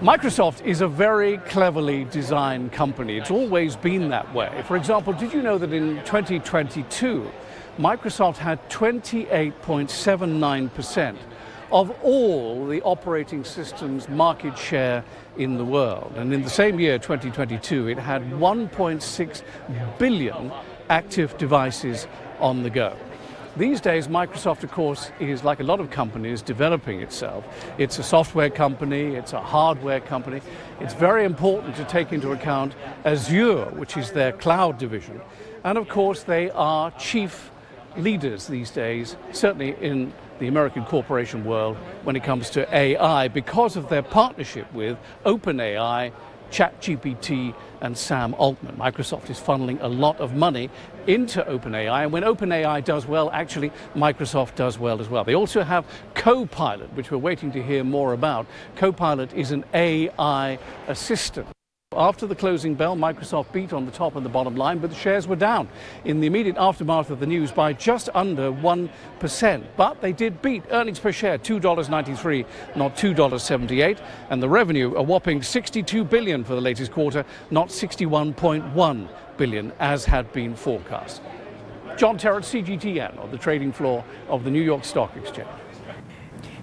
Microsoft 0.00 0.64
is 0.64 0.80
a 0.80 0.86
very 0.86 1.38
cleverly 1.38 2.04
designed 2.04 2.70
company. 2.70 3.18
It's 3.18 3.32
always 3.32 3.74
been 3.74 4.08
that 4.10 4.32
way. 4.32 4.62
For 4.68 4.76
example, 4.76 5.12
did 5.12 5.32
you 5.32 5.42
know 5.42 5.58
that 5.58 5.72
in 5.72 5.96
2022, 6.04 7.28
Microsoft 7.80 8.36
had 8.36 8.60
28.79 8.70 10.72
percent 10.72 11.18
of 11.70 11.90
all 12.02 12.66
the 12.66 12.80
operating 12.82 13.44
systems 13.44 14.08
market 14.08 14.56
share 14.56 15.04
in 15.36 15.58
the 15.58 15.64
world. 15.64 16.12
And 16.16 16.32
in 16.32 16.42
the 16.42 16.50
same 16.50 16.78
year, 16.78 16.98
2022, 16.98 17.88
it 17.88 17.98
had 17.98 18.22
1.6 18.32 19.42
billion 19.98 20.52
active 20.88 21.36
devices 21.38 22.06
on 22.40 22.62
the 22.62 22.70
go. 22.70 22.96
These 23.56 23.80
days, 23.80 24.06
Microsoft, 24.06 24.64
of 24.64 24.70
course, 24.70 25.10
is 25.18 25.42
like 25.42 25.60
a 25.60 25.62
lot 25.62 25.80
of 25.80 25.90
companies 25.90 26.42
developing 26.42 27.00
itself. 27.00 27.42
It's 27.78 27.98
a 27.98 28.02
software 28.02 28.50
company, 28.50 29.14
it's 29.14 29.32
a 29.32 29.40
hardware 29.40 30.00
company. 30.00 30.42
It's 30.80 30.92
very 30.92 31.24
important 31.24 31.74
to 31.76 31.84
take 31.84 32.12
into 32.12 32.32
account 32.32 32.74
Azure, 33.06 33.64
which 33.70 33.96
is 33.96 34.12
their 34.12 34.32
cloud 34.32 34.76
division. 34.76 35.22
And 35.64 35.78
of 35.78 35.88
course, 35.88 36.22
they 36.22 36.50
are 36.50 36.90
chief 36.92 37.50
leaders 37.96 38.46
these 38.46 38.70
days, 38.70 39.16
certainly 39.32 39.74
in 39.80 40.12
the 40.38 40.48
American 40.48 40.84
corporation 40.84 41.44
world 41.44 41.76
when 42.04 42.16
it 42.16 42.24
comes 42.24 42.50
to 42.50 42.74
AI 42.74 43.28
because 43.28 43.76
of 43.76 43.88
their 43.88 44.02
partnership 44.02 44.72
with 44.72 44.98
OpenAI, 45.24 46.12
ChatGPT, 46.50 47.54
and 47.80 47.96
Sam 47.96 48.34
Altman. 48.34 48.76
Microsoft 48.76 49.30
is 49.30 49.38
funneling 49.38 49.80
a 49.82 49.88
lot 49.88 50.18
of 50.20 50.34
money 50.34 50.70
into 51.06 51.42
OpenAI, 51.42 52.04
and 52.04 52.12
when 52.12 52.22
OpenAI 52.22 52.84
does 52.84 53.06
well, 53.06 53.30
actually, 53.30 53.70
Microsoft 53.94 54.54
does 54.54 54.78
well 54.78 55.00
as 55.00 55.08
well. 55.08 55.24
They 55.24 55.34
also 55.34 55.62
have 55.62 55.84
Copilot, 56.14 56.92
which 56.94 57.10
we're 57.10 57.18
waiting 57.18 57.52
to 57.52 57.62
hear 57.62 57.84
more 57.84 58.12
about. 58.12 58.46
Copilot 58.76 59.32
is 59.34 59.52
an 59.52 59.64
AI 59.74 60.58
assistant. 60.88 61.55
After 61.96 62.26
the 62.26 62.34
closing 62.34 62.74
bell, 62.74 62.96
Microsoft 62.96 63.52
beat 63.52 63.72
on 63.72 63.86
the 63.86 63.92
top 63.92 64.16
and 64.16 64.26
the 64.26 64.30
bottom 64.30 64.56
line, 64.56 64.80
but 64.80 64.90
the 64.90 64.96
shares 64.96 65.28
were 65.28 65.36
down 65.36 65.68
in 66.04 66.20
the 66.20 66.26
immediate 66.26 66.56
aftermath 66.58 67.10
of 67.10 67.20
the 67.20 67.26
news 67.26 67.52
by 67.52 67.72
just 67.72 68.10
under 68.12 68.50
1%. 68.50 69.64
But 69.76 70.00
they 70.00 70.12
did 70.12 70.42
beat 70.42 70.64
earnings 70.70 70.98
per 70.98 71.12
share, 71.12 71.38
$2.93, 71.38 72.44
not 72.74 72.96
$2.78, 72.96 74.00
and 74.30 74.42
the 74.42 74.48
revenue 74.48 74.94
a 74.96 75.02
whopping 75.02 75.42
62 75.42 76.02
billion 76.04 76.42
for 76.42 76.56
the 76.56 76.60
latest 76.60 76.90
quarter, 76.90 77.24
not 77.52 77.68
61.1 77.68 79.08
billion 79.36 79.72
as 79.78 80.04
had 80.04 80.32
been 80.32 80.56
forecast. 80.56 81.22
John 81.96 82.18
Terrett, 82.18 82.42
CGTN, 82.42 83.16
on 83.18 83.30
the 83.30 83.38
trading 83.38 83.72
floor 83.72 84.04
of 84.28 84.42
the 84.42 84.50
New 84.50 84.62
York 84.62 84.84
Stock 84.84 85.16
Exchange. 85.16 85.48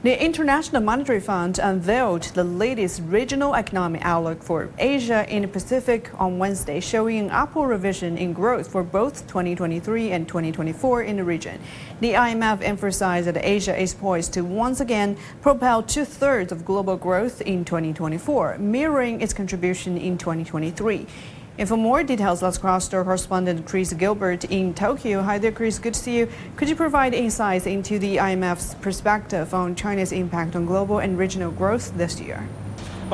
The 0.04 0.22
International 0.22 0.82
Monetary 0.82 1.22
Fund 1.22 1.60
unveiled 1.60 2.24
the 2.24 2.44
latest 2.44 3.02
regional 3.06 3.56
economic 3.56 4.02
outlook 4.04 4.44
for 4.44 4.70
Asia 4.78 5.26
and 5.30 5.46
the 5.46 5.48
Pacific 5.48 6.12
on 6.20 6.38
Wednesday, 6.40 6.82
showing 6.82 7.20
an 7.20 7.30
upward 7.32 7.70
revision 7.70 8.18
in 8.18 8.34
growth 8.34 8.70
for 8.70 8.84
both 8.84 9.26
2023 9.28 10.12
and 10.12 10.28
2024 10.28 11.04
in 11.04 11.16
the 11.16 11.24
region. 11.24 11.58
The 12.02 12.16
IMF 12.16 12.62
emphasized 12.64 13.28
that 13.28 13.38
Asia 13.46 13.82
is 13.82 13.94
poised 13.94 14.34
to 14.34 14.42
once 14.42 14.82
again 14.82 15.16
propel 15.42 15.82
two 15.82 16.04
thirds 16.04 16.52
of 16.52 16.66
global 16.66 16.98
growth 16.98 17.40
in 17.40 17.64
2024, 17.64 18.58
mirroring 18.58 19.22
its 19.22 19.34
contribution 19.34 19.98
in 19.98 20.18
2023. 20.18 21.08
And 21.56 21.70
for 21.70 21.78
more 21.78 22.02
details, 22.02 22.42
let's 22.42 22.58
cross 22.58 22.88
to 22.88 22.98
our 22.98 23.04
correspondent 23.04 23.68
Chris 23.68 23.94
Gilbert 23.94 24.44
in 24.46 24.74
Tokyo. 24.74 25.22
Hi 25.22 25.38
there, 25.38 25.52
Chris. 25.52 25.78
Good 25.78 25.94
to 25.94 26.00
see 26.00 26.18
you. 26.18 26.28
Could 26.56 26.68
you 26.68 26.76
provide 26.76 27.14
insights 27.14 27.68
into 27.68 28.00
the 28.00 28.18
IMF's 28.18 28.74
perspective 28.76 29.54
on 29.54 29.76
China's 29.76 30.12
impact 30.12 30.56
on 30.56 30.66
global 30.66 30.98
and 30.98 31.16
regional 31.16 31.52
growth 31.52 31.96
this 31.96 32.20
year? 32.20 32.48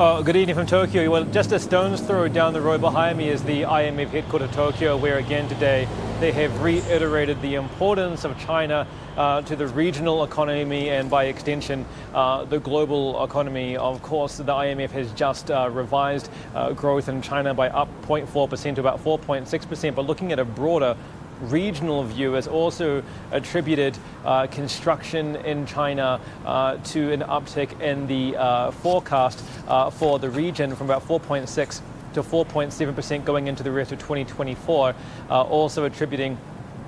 Uh, 0.00 0.22
good 0.22 0.34
evening 0.34 0.56
from 0.56 0.64
Tokyo. 0.64 1.10
Well, 1.10 1.24
just 1.24 1.52
a 1.52 1.60
stone's 1.60 2.00
throw 2.00 2.26
down 2.26 2.54
the 2.54 2.60
road 2.62 2.80
behind 2.80 3.18
me 3.18 3.28
is 3.28 3.42
the 3.42 3.64
IMF 3.64 4.08
headquarters 4.08 4.50
Tokyo, 4.52 4.96
where 4.96 5.18
again 5.18 5.46
today 5.46 5.86
they 6.20 6.32
have 6.32 6.62
reiterated 6.62 7.42
the 7.42 7.56
importance 7.56 8.24
of 8.24 8.38
China 8.38 8.86
uh, 9.18 9.42
to 9.42 9.54
the 9.54 9.66
regional 9.66 10.24
economy 10.24 10.88
and 10.88 11.10
by 11.10 11.26
extension 11.26 11.84
uh, 12.14 12.46
the 12.46 12.58
global 12.60 13.22
economy. 13.22 13.76
Of 13.76 14.00
course, 14.00 14.38
the 14.38 14.44
IMF 14.44 14.88
has 14.92 15.12
just 15.12 15.50
uh, 15.50 15.68
revised 15.70 16.30
uh, 16.54 16.72
growth 16.72 17.10
in 17.10 17.20
China 17.20 17.52
by 17.52 17.68
up 17.68 17.90
0.4% 18.06 18.76
to 18.76 18.80
about 18.80 19.04
4.6%, 19.04 19.94
but 19.94 20.06
looking 20.06 20.32
at 20.32 20.38
a 20.38 20.46
broader 20.46 20.96
regional 21.40 22.04
view 22.04 22.32
has 22.32 22.46
also 22.46 23.02
attributed 23.32 23.96
uh, 24.24 24.46
construction 24.48 25.36
in 25.36 25.66
China 25.66 26.20
uh, 26.44 26.76
to 26.78 27.12
an 27.12 27.20
uptick 27.20 27.80
in 27.80 28.06
the 28.06 28.36
uh, 28.36 28.70
forecast 28.70 29.42
uh, 29.68 29.90
for 29.90 30.18
the 30.18 30.30
region 30.30 30.74
from 30.74 30.86
about 30.86 31.06
4.6 31.06 31.80
to 32.14 32.22
4.7% 32.22 33.24
going 33.24 33.46
into 33.46 33.62
the 33.62 33.70
rest 33.70 33.92
of 33.92 33.98
2024, 34.00 34.94
uh, 35.30 35.42
also 35.42 35.84
attributing 35.84 36.36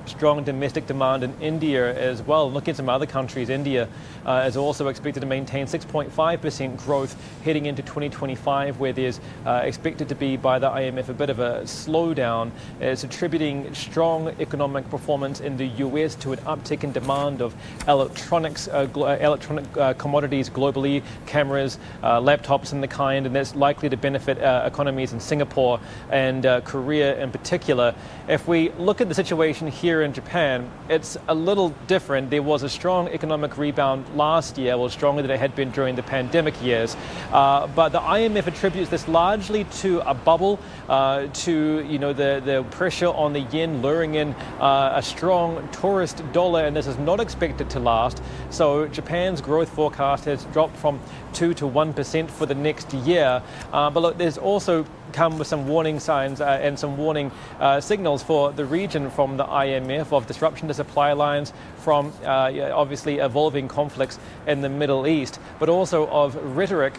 strong 0.07 0.45
domestic 0.45 0.87
demand 0.87 1.23
in 1.23 1.35
India 1.41 1.95
as 1.97 2.23
well. 2.23 2.51
Looking 2.51 2.73
at 2.73 2.77
some 2.77 2.89
other 2.89 3.07
countries, 3.07 3.49
India 3.49 3.89
uh, 4.25 4.45
is 4.47 4.57
also 4.57 4.89
expected 4.89 5.21
to 5.21 5.27
maintain 5.27 5.67
6.5% 5.67 6.77
growth 6.77 7.17
heading 7.45 7.67
into 7.67 7.83
2025, 7.83 8.81
where 8.81 8.93
there's 8.93 9.21
uh, 9.47 9.63
expected 9.65 10.09
to 10.09 10.15
be 10.15 10.37
by 10.37 10.59
the 10.59 10.69
IMF 10.69 11.09
a 11.09 11.15
bit 11.15 11.31
of 11.31 11.39
a 11.39 11.61
slowdown. 11.63 12.51
It's 12.81 13.05
attributing 13.05 13.73
strong 13.75 14.29
economic 14.41 14.89
performance 14.91 15.41
in 15.41 15.57
the 15.57 15.67
US 15.67 16.15
to 16.17 16.33
an 16.33 16.39
uptick 16.41 16.85
in 16.85 16.93
demand 16.93 17.41
of 17.41 17.55
electronics, 17.89 18.69
uh, 18.69 18.89
uh 18.97 19.17
electronic 19.21 19.65
uh, 19.77 19.95
commodities 19.95 20.49
globally, 20.51 21.03
cameras, 21.27 21.79
uh, 22.03 22.21
laptops 22.21 22.73
and 22.73 22.83
the 22.83 22.89
kind, 22.89 23.27
and 23.27 23.35
that's 23.35 23.55
likely 23.55 23.89
to 23.89 23.97
benefit 23.97 24.39
economies 24.39 25.13
in 25.13 25.21
Singapore 25.21 25.81
and 26.11 26.45
Korea 26.65 27.21
in 27.23 27.31
particular. 27.31 27.95
If 28.29 28.49
we 28.49 28.71
look 28.71 29.01
at 29.01 29.09
the 29.09 29.15
situation 29.15 29.69
here 29.69 29.92
here 29.93 30.01
in 30.01 30.15
Japan, 30.15 30.71
it's 30.89 31.19
a 31.29 31.35
little 31.35 31.69
different. 31.87 32.31
There 32.31 32.43
was 32.43 32.63
a 32.63 32.69
strong 32.69 33.09
economic 33.09 33.59
rebound 33.59 34.07
last 34.17 34.57
year, 34.57 34.79
well, 34.79 34.89
stronger 34.89 35.21
than 35.21 35.31
it 35.31 35.39
had 35.39 35.55
been 35.55 35.71
during 35.71 35.97
the 35.97 36.03
pandemic 36.03 36.55
years. 36.63 36.97
Uh, 37.31 37.67
but 37.67 37.91
the 37.91 38.01
IMF 38.01 38.47
attributes 38.47 38.89
this 38.89 39.07
largely 39.07 39.65
to 39.83 40.01
a 40.09 40.15
bubble, 40.15 40.59
uh, 40.89 41.27
to 41.45 41.85
you 41.87 41.99
know 41.99 42.15
the, 42.15 42.41
the 42.43 42.65
pressure 42.71 43.09
on 43.09 43.35
the 43.35 43.41
yen 43.41 43.83
luring 43.83 44.15
in 44.15 44.33
uh, 44.61 44.95
a 44.95 45.03
strong 45.03 45.69
tourist 45.73 46.23
dollar, 46.33 46.65
and 46.65 46.75
this 46.75 46.87
is 46.87 46.97
not 46.97 47.21
expected 47.21 47.69
to 47.69 47.79
last. 47.79 48.23
So 48.49 48.89
Japan's 48.89 49.43
growth 49.43 49.69
forecast 49.69 50.25
has 50.25 50.47
dropped 50.55 50.77
from 50.79 51.01
two 51.35 51.53
to 51.55 51.67
one 51.67 51.93
percent 51.93 52.31
for 52.31 52.47
the 52.47 52.55
next 52.55 52.95
year. 52.95 53.43
Uh, 53.75 53.91
but 53.91 54.01
look, 54.01 54.17
there's 54.17 54.39
also 54.39 54.87
come 55.13 55.39
with 55.39 55.47
some 55.47 55.69
warning 55.69 56.01
signs 56.01 56.41
uh, 56.41 56.59
and 56.63 56.79
some 56.79 56.97
warning 56.97 57.31
uh, 57.61 57.81
signals 57.81 58.23
for 58.23 58.53
the 58.53 58.65
region 58.65 59.11
from 59.11 59.37
the 59.37 59.45
IMF 59.45 60.13
of 60.13 60.27
disruption 60.27 60.69
to 60.69 60.75
supply 60.75 61.13
lines, 61.13 61.53
from 61.79 62.13
uh, 62.25 62.71
obviously 62.73 63.19
evolving 63.19 63.69
conflicts 63.69 64.19
in 64.47 64.61
the 64.61 64.69
Middle 64.69 65.07
East, 65.07 65.39
but 65.59 65.69
also 65.69 66.07
of 66.09 66.35
rhetoric 66.57 66.95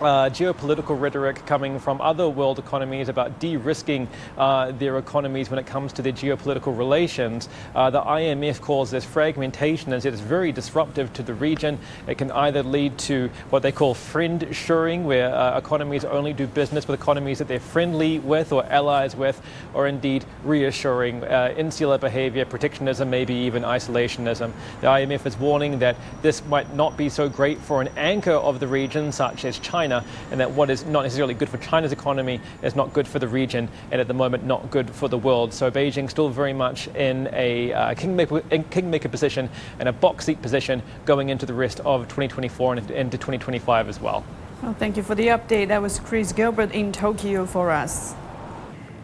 uh, 0.00 0.30
geopolitical 0.30 0.98
rhetoric 1.00 1.44
coming 1.46 1.78
from 1.78 2.00
other 2.00 2.28
world 2.28 2.58
economies 2.58 3.08
about 3.08 3.38
de-risking 3.38 4.08
uh, 4.36 4.72
their 4.72 4.98
economies 4.98 5.50
when 5.50 5.58
it 5.58 5.66
comes 5.66 5.92
to 5.92 6.02
their 6.02 6.12
geopolitical 6.12 6.76
relations. 6.76 7.48
Uh, 7.74 7.90
the 7.90 8.00
IMF 8.00 8.60
calls 8.60 8.90
this 8.90 9.04
fragmentation 9.04 9.92
and 9.92 10.02
says 10.02 10.14
it's 10.14 10.22
very 10.22 10.52
disruptive 10.52 11.12
to 11.12 11.22
the 11.22 11.34
region. 11.34 11.78
It 12.06 12.18
can 12.18 12.30
either 12.32 12.62
lead 12.62 12.98
to 12.98 13.30
what 13.50 13.62
they 13.62 13.72
call 13.72 13.94
friend 13.94 14.48
shoring, 14.52 15.04
where 15.04 15.32
uh, 15.34 15.58
economies 15.58 16.04
only 16.04 16.32
do 16.32 16.46
business 16.46 16.88
with 16.88 17.00
economies 17.00 17.38
that 17.38 17.48
they're 17.48 17.60
friendly 17.60 18.18
with 18.18 18.52
or 18.52 18.64
allies 18.66 19.14
with, 19.14 19.40
or 19.74 19.86
indeed 19.86 20.24
reshoring 20.44 21.22
uh, 21.30 21.54
insular 21.54 21.98
behavior, 21.98 22.44
protectionism, 22.44 23.08
maybe 23.08 23.34
even 23.34 23.62
isolationism. 23.62 24.52
The 24.80 24.86
IMF 24.86 25.26
is 25.26 25.36
warning 25.36 25.78
that 25.78 25.96
this 26.22 26.44
might 26.46 26.74
not 26.74 26.96
be 26.96 27.08
so 27.08 27.28
great 27.28 27.58
for 27.58 27.80
an 27.80 27.88
anchor 27.96 28.32
of 28.32 28.58
the 28.58 28.66
region, 28.66 29.12
such 29.12 29.44
as 29.44 29.58
China 29.58 29.81
China, 29.82 30.04
and 30.30 30.38
that 30.38 30.52
what 30.52 30.70
is 30.70 30.84
not 30.86 31.02
necessarily 31.02 31.34
good 31.34 31.48
for 31.48 31.58
China's 31.58 31.90
economy 31.90 32.40
is 32.62 32.76
not 32.76 32.92
good 32.92 33.08
for 33.08 33.18
the 33.18 33.26
region, 33.26 33.68
and 33.90 34.00
at 34.00 34.06
the 34.06 34.14
moment 34.14 34.44
not 34.44 34.70
good 34.70 34.88
for 34.88 35.08
the 35.08 35.18
world. 35.18 35.52
So 35.52 35.72
Beijing 35.72 36.08
still 36.08 36.28
very 36.28 36.52
much 36.52 36.86
in 36.88 37.28
a 37.32 37.72
uh, 37.72 37.94
kingmaker, 37.94 38.42
kingmaker 38.70 39.08
position 39.08 39.50
and 39.80 39.88
a 39.88 39.92
box 39.92 40.26
seat 40.26 40.40
position 40.40 40.82
going 41.04 41.30
into 41.30 41.46
the 41.46 41.54
rest 41.54 41.80
of 41.80 42.02
2024 42.02 42.74
and 42.74 42.90
into 42.92 43.18
2025 43.18 43.88
as 43.88 44.00
well. 44.00 44.24
Well, 44.62 44.74
thank 44.74 44.96
you 44.96 45.02
for 45.02 45.16
the 45.16 45.28
update. 45.28 45.68
That 45.68 45.82
was 45.82 45.98
Chris 45.98 46.32
Gilbert 46.32 46.70
in 46.70 46.92
Tokyo 46.92 47.44
for 47.44 47.72
us. 47.72 48.14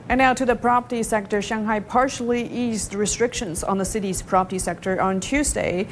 And 0.08 0.18
now 0.18 0.32
to 0.32 0.46
the 0.46 0.54
property 0.54 1.02
sector. 1.02 1.42
Shanghai 1.42 1.80
partially 1.80 2.48
eased 2.48 2.94
restrictions 2.94 3.64
on 3.64 3.78
the 3.78 3.84
city's 3.84 4.22
property 4.22 4.60
sector 4.60 5.00
on 5.00 5.18
Tuesday 5.18 5.88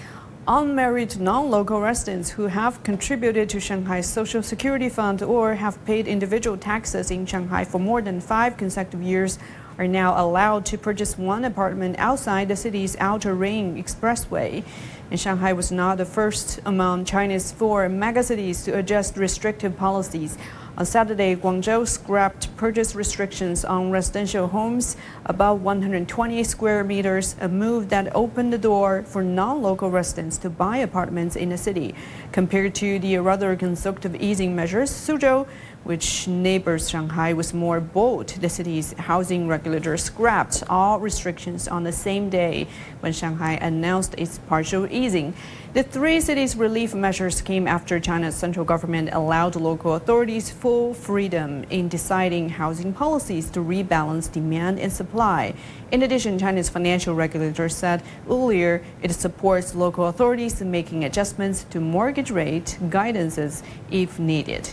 unmarried 0.49 1.19
non-local 1.19 1.81
residents 1.81 2.31
who 2.31 2.47
have 2.47 2.81
contributed 2.85 3.49
to 3.49 3.59
Shanghai's 3.59 4.07
Social 4.07 4.45
Security 4.45 4.89
Fund 4.89 5.21
or 5.23 5.57
have 5.57 5.85
paid 5.85 6.07
individual 6.07 6.57
taxes 6.57 7.11
in 7.11 7.27
Shanghai 7.27 7.65
for 7.65 7.81
more 7.81 8.01
than 8.01 8.21
five 8.21 8.57
consecutive 8.57 9.03
years 9.03 9.41
are 9.77 9.89
now 9.89 10.15
allowed 10.25 10.65
to 10.67 10.79
purchase 10.79 11.19
one 11.19 11.45
apartment 11.45 11.97
outside 11.99 12.47
the 12.49 12.57
city's 12.57 12.97
outer 12.99 13.35
ring 13.35 13.83
expressway. 13.83 14.63
And 15.11 15.19
Shanghai 15.19 15.53
was 15.53 15.73
not 15.73 15.99
the 15.99 16.05
first 16.05 16.61
among 16.65 17.05
China's 17.05 17.51
four 17.51 17.89
megacities 17.89 18.65
to 18.65 18.79
adjust 18.79 19.17
restrictive 19.17 19.77
policies. 19.77 20.39
On 20.79 20.85
Saturday, 20.85 21.35
Guangzhou 21.35 21.89
scrapped 21.89 22.55
purchase 22.59 22.95
restrictions 22.95 23.65
on 23.65 23.91
residential 23.91 24.47
homes 24.47 24.99
above 25.25 25.63
120 25.63 26.45
square 26.45 26.85
meters, 26.85 27.35
a 27.41 27.49
move 27.49 27.89
that 27.89 28.15
opened 28.15 28.53
the 28.53 28.59
door 28.59 29.03
for 29.07 29.23
non-local 29.23 29.91
residents 29.91 30.37
to 30.37 30.51
buy 30.51 30.77
apartments 30.77 31.35
in 31.35 31.49
the 31.49 31.57
city. 31.57 31.95
Compared 32.31 32.75
to 32.75 32.99
the 32.99 33.17
rather 33.17 33.57
conservative 33.57 34.17
easing 34.17 34.55
measures, 34.55 34.91
Suzhou 34.91 35.47
which 35.87 36.27
neighbors 36.27 36.91
Shanghai 36.91 37.33
was 37.33 37.55
more 37.55 37.81
bold. 37.81 38.29
The 38.29 38.49
city's 38.49 38.93
housing 38.95 39.47
regulator 39.47 39.97
scrapped 39.97 40.65
all 40.69 40.99
restrictions 40.99 41.69
on 41.69 41.85
the 41.85 41.93
same 41.93 42.29
day 42.29 42.67
when 43.01 43.13
Shanghai 43.13 43.53
announced 43.63 44.15
its 44.19 44.39
partial 44.39 44.87
easing. 44.91 45.33
The 45.75 45.85
three 45.85 46.21
cities' 46.21 46.57
relief 46.57 46.95
measures 46.95 47.41
came 47.41 47.69
after 47.69 48.01
China's 48.01 48.35
central 48.35 48.65
government 48.65 49.11
allowed 49.13 49.55
local 49.55 49.95
authorities 49.95 50.51
full 50.51 50.93
freedom 50.93 51.65
in 51.71 51.89
deciding 51.89 52.49
housing 52.49 52.93
policies 52.93 53.49
to 53.51 53.61
rebalance 53.61 54.33
demand 54.33 54.81
and 54.81 54.93
supply. 54.93 55.55
In 55.93 56.03
addition, 56.03 56.39
China's 56.39 56.69
financial 56.69 57.15
regulator 57.15 57.69
said 57.69 58.03
earlier 58.29 58.83
it 59.03 59.13
supports 59.13 59.75
local 59.75 60.07
authorities 60.07 60.61
in 60.61 60.71
making 60.71 61.05
adjustments 61.05 61.65
to 61.71 61.79
mortgage 61.79 62.31
rate 62.33 62.79
guidances 62.89 63.63
if 63.91 64.19
needed. 64.19 64.69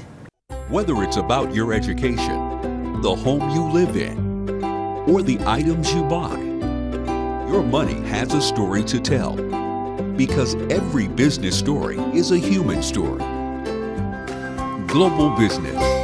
Whether 0.70 1.04
it's 1.04 1.18
about 1.18 1.54
your 1.54 1.74
education, 1.74 3.02
the 3.02 3.14
home 3.14 3.50
you 3.50 3.64
live 3.64 3.98
in, 3.98 4.50
or 5.10 5.22
the 5.22 5.38
items 5.46 5.94
you 5.94 6.04
buy, 6.04 6.38
your 7.50 7.62
money 7.62 8.00
has 8.08 8.34
a 8.34 8.42
story 8.42 8.84
to 8.86 9.00
tell. 9.00 9.36
Because 10.16 10.56
every 10.72 11.10
business 11.10 11.60
story 11.60 11.98
is 12.14 12.32
a 12.32 12.38
human 12.38 12.82
story. 12.82 13.20
Global 14.88 15.36
Business. 15.38 16.04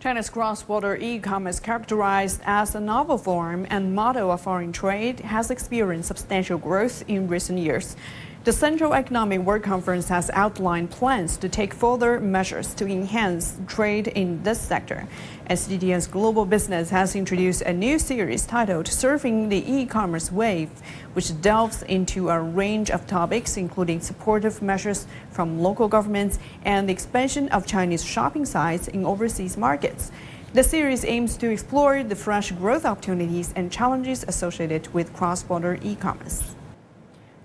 China's 0.00 0.28
cross-border 0.28 0.96
e-commerce 0.96 1.60
characterized 1.60 2.40
as 2.44 2.74
a 2.74 2.80
novel 2.80 3.18
form 3.18 3.66
and 3.70 3.94
model 3.94 4.32
of 4.32 4.40
foreign 4.40 4.72
trade 4.72 5.20
has 5.20 5.50
experienced 5.50 6.08
substantial 6.08 6.58
growth 6.58 7.04
in 7.08 7.28
recent 7.28 7.58
years. 7.58 7.96
The 8.46 8.52
Central 8.52 8.94
Economic 8.94 9.40
Work 9.40 9.64
Conference 9.64 10.08
has 10.08 10.30
outlined 10.32 10.92
plans 10.92 11.36
to 11.38 11.48
take 11.48 11.74
further 11.74 12.20
measures 12.20 12.74
to 12.74 12.86
enhance 12.86 13.56
trade 13.66 14.06
in 14.06 14.40
this 14.44 14.60
sector. 14.60 15.08
CGTN's 15.50 16.06
Global 16.06 16.46
Business 16.46 16.90
has 16.90 17.16
introduced 17.16 17.62
a 17.62 17.72
new 17.72 17.98
series 17.98 18.46
titled 18.46 18.86
Surfing 18.86 19.48
the 19.48 19.68
E-Commerce 19.68 20.30
Wave, 20.30 20.70
which 21.14 21.40
delves 21.40 21.82
into 21.82 22.28
a 22.28 22.40
range 22.40 22.88
of 22.88 23.04
topics, 23.08 23.56
including 23.56 24.00
supportive 24.00 24.62
measures 24.62 25.08
from 25.32 25.58
local 25.58 25.88
governments 25.88 26.38
and 26.64 26.88
the 26.88 26.92
expansion 26.92 27.48
of 27.48 27.66
Chinese 27.66 28.04
shopping 28.04 28.44
sites 28.44 28.86
in 28.86 29.04
overseas 29.04 29.56
markets. 29.56 30.12
The 30.52 30.62
series 30.62 31.04
aims 31.04 31.36
to 31.38 31.50
explore 31.50 32.04
the 32.04 32.14
fresh 32.14 32.52
growth 32.52 32.86
opportunities 32.86 33.52
and 33.56 33.72
challenges 33.72 34.24
associated 34.28 34.94
with 34.94 35.12
cross-border 35.12 35.80
e-commerce. 35.82 36.55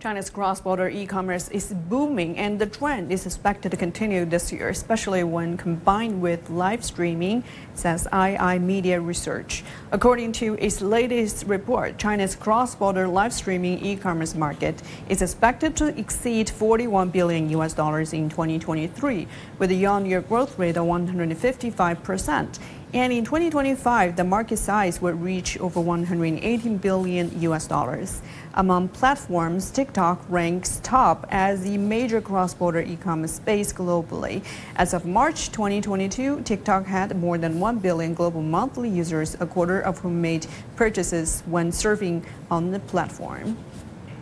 China's 0.02 0.32
cross-border 0.32 0.90
e-commerce 0.90 1.48
is 1.50 1.76
booming 1.88 2.36
and 2.36 2.58
the 2.58 2.66
trend 2.66 3.12
is 3.12 3.28
expected 3.28 3.70
to 3.70 3.78
continue 3.78 4.26
this 4.26 4.52
year, 4.52 4.70
especially 4.70 5.24
when 5.24 5.56
combined 5.58 6.20
with 6.20 6.50
live 6.50 6.84
streaming, 6.84 7.44
says 7.76 8.08
iiMedia 8.12 9.06
Research. 9.06 9.64
According 9.92 10.32
to 10.42 10.56
its 10.56 10.82
latest 10.82 11.46
report, 11.46 12.00
China's 12.00 12.36
cross-border 12.36 13.08
live 13.08 13.32
streaming 13.32 13.78
e-commerce 13.86 14.34
market 14.34 14.82
is 15.08 15.22
expected 15.22 15.76
to 15.76 15.96
exceed 16.00 16.50
41 16.50 17.10
billion 17.10 17.48
US 17.52 17.74
dollars 17.74 18.12
in 18.12 18.28
2023, 18.28 19.28
with 19.60 19.70
a 19.70 19.76
year-on-year 19.76 20.22
growth 20.22 20.58
rate 20.58 20.78
of 20.78 20.86
155 20.86 22.02
percent. 22.02 22.58
And 22.94 23.14
in 23.14 23.24
2025, 23.24 24.18
the 24.18 24.26
market 24.26 24.58
size 24.58 25.02
will 25.02 25.14
reach 25.14 25.58
over 25.60 25.80
118 25.80 26.78
billion 26.78 27.42
US 27.42 27.66
dollars. 27.66 28.22
Among 28.54 28.90
platforms, 28.90 29.72
TikTok 29.72 30.26
ranks 30.28 30.82
top 30.84 31.26
as 31.30 31.64
the 31.64 31.78
major 31.78 32.20
cross-border 32.20 32.82
e-commerce 32.82 33.32
space 33.32 33.72
globally. 33.72 34.44
As 34.76 34.94
of 34.94 35.06
March 35.06 35.54
2022, 35.54 36.42
TikTok 36.42 36.86
had 36.86 37.16
more 37.16 37.38
than 37.38 37.62
1 37.62 37.80
billion 37.80 38.14
global 38.14 38.42
monthly 38.42 38.90
users, 38.90 39.38
a 39.40 39.46
quarter 39.46 39.80
of 39.80 40.00
whom 40.00 40.22
made 40.22 40.48
purchases 40.76 41.44
when 41.46 41.72
surfing 41.72 42.26
on 42.50 42.72
the 42.72 42.80
platform. 42.80 43.58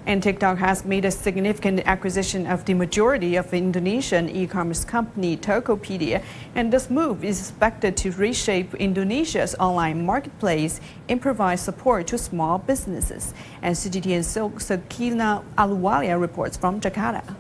And 0.10 0.24
TikTok 0.24 0.58
has 0.58 0.86
made 0.86 1.06
a 1.06 1.12
significant 1.12 1.82
acquisition 1.86 2.48
of 2.48 2.66
the 2.66 2.74
majority 2.74 3.36
of 3.36 3.54
Indonesian 3.54 4.28
e-commerce 4.28 4.84
company 4.84 5.38
Tokopedia. 5.38 6.24
And 6.56 6.74
this 6.74 6.90
move 6.90 7.24
is 7.24 7.40
expected 7.40 7.96
to 7.98 8.12
reshape 8.14 8.74
Indonesia's 8.74 9.54
online 9.60 10.04
marketplace 10.08 10.82
and 11.08 11.22
provide 11.22 11.60
support 11.60 12.08
to 12.08 12.18
small 12.18 12.58
businesses. 12.58 13.36
And 13.62 13.76
CGTN 13.76 14.26
Silkina 14.26 15.44
Ahluwalia 15.56 16.20
reports 16.20 16.58
from 16.58 16.82
Jakarta. 16.82 17.36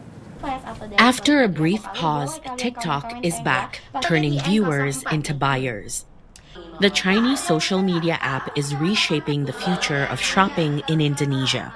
After 0.99 1.41
a 1.41 1.47
brief 1.47 1.81
pause, 1.95 2.39
TikTok 2.57 3.25
is 3.25 3.39
back, 3.39 3.81
turning 4.03 4.39
viewers 4.41 5.03
into 5.11 5.33
buyers. 5.33 6.05
The 6.81 6.91
Chinese 6.91 7.43
social 7.43 7.81
media 7.81 8.19
app 8.21 8.55
is 8.55 8.75
reshaping 8.75 9.45
the 9.45 9.53
future 9.53 10.03
of 10.03 10.21
shopping 10.21 10.83
in 10.87 11.01
Indonesia. 11.01 11.73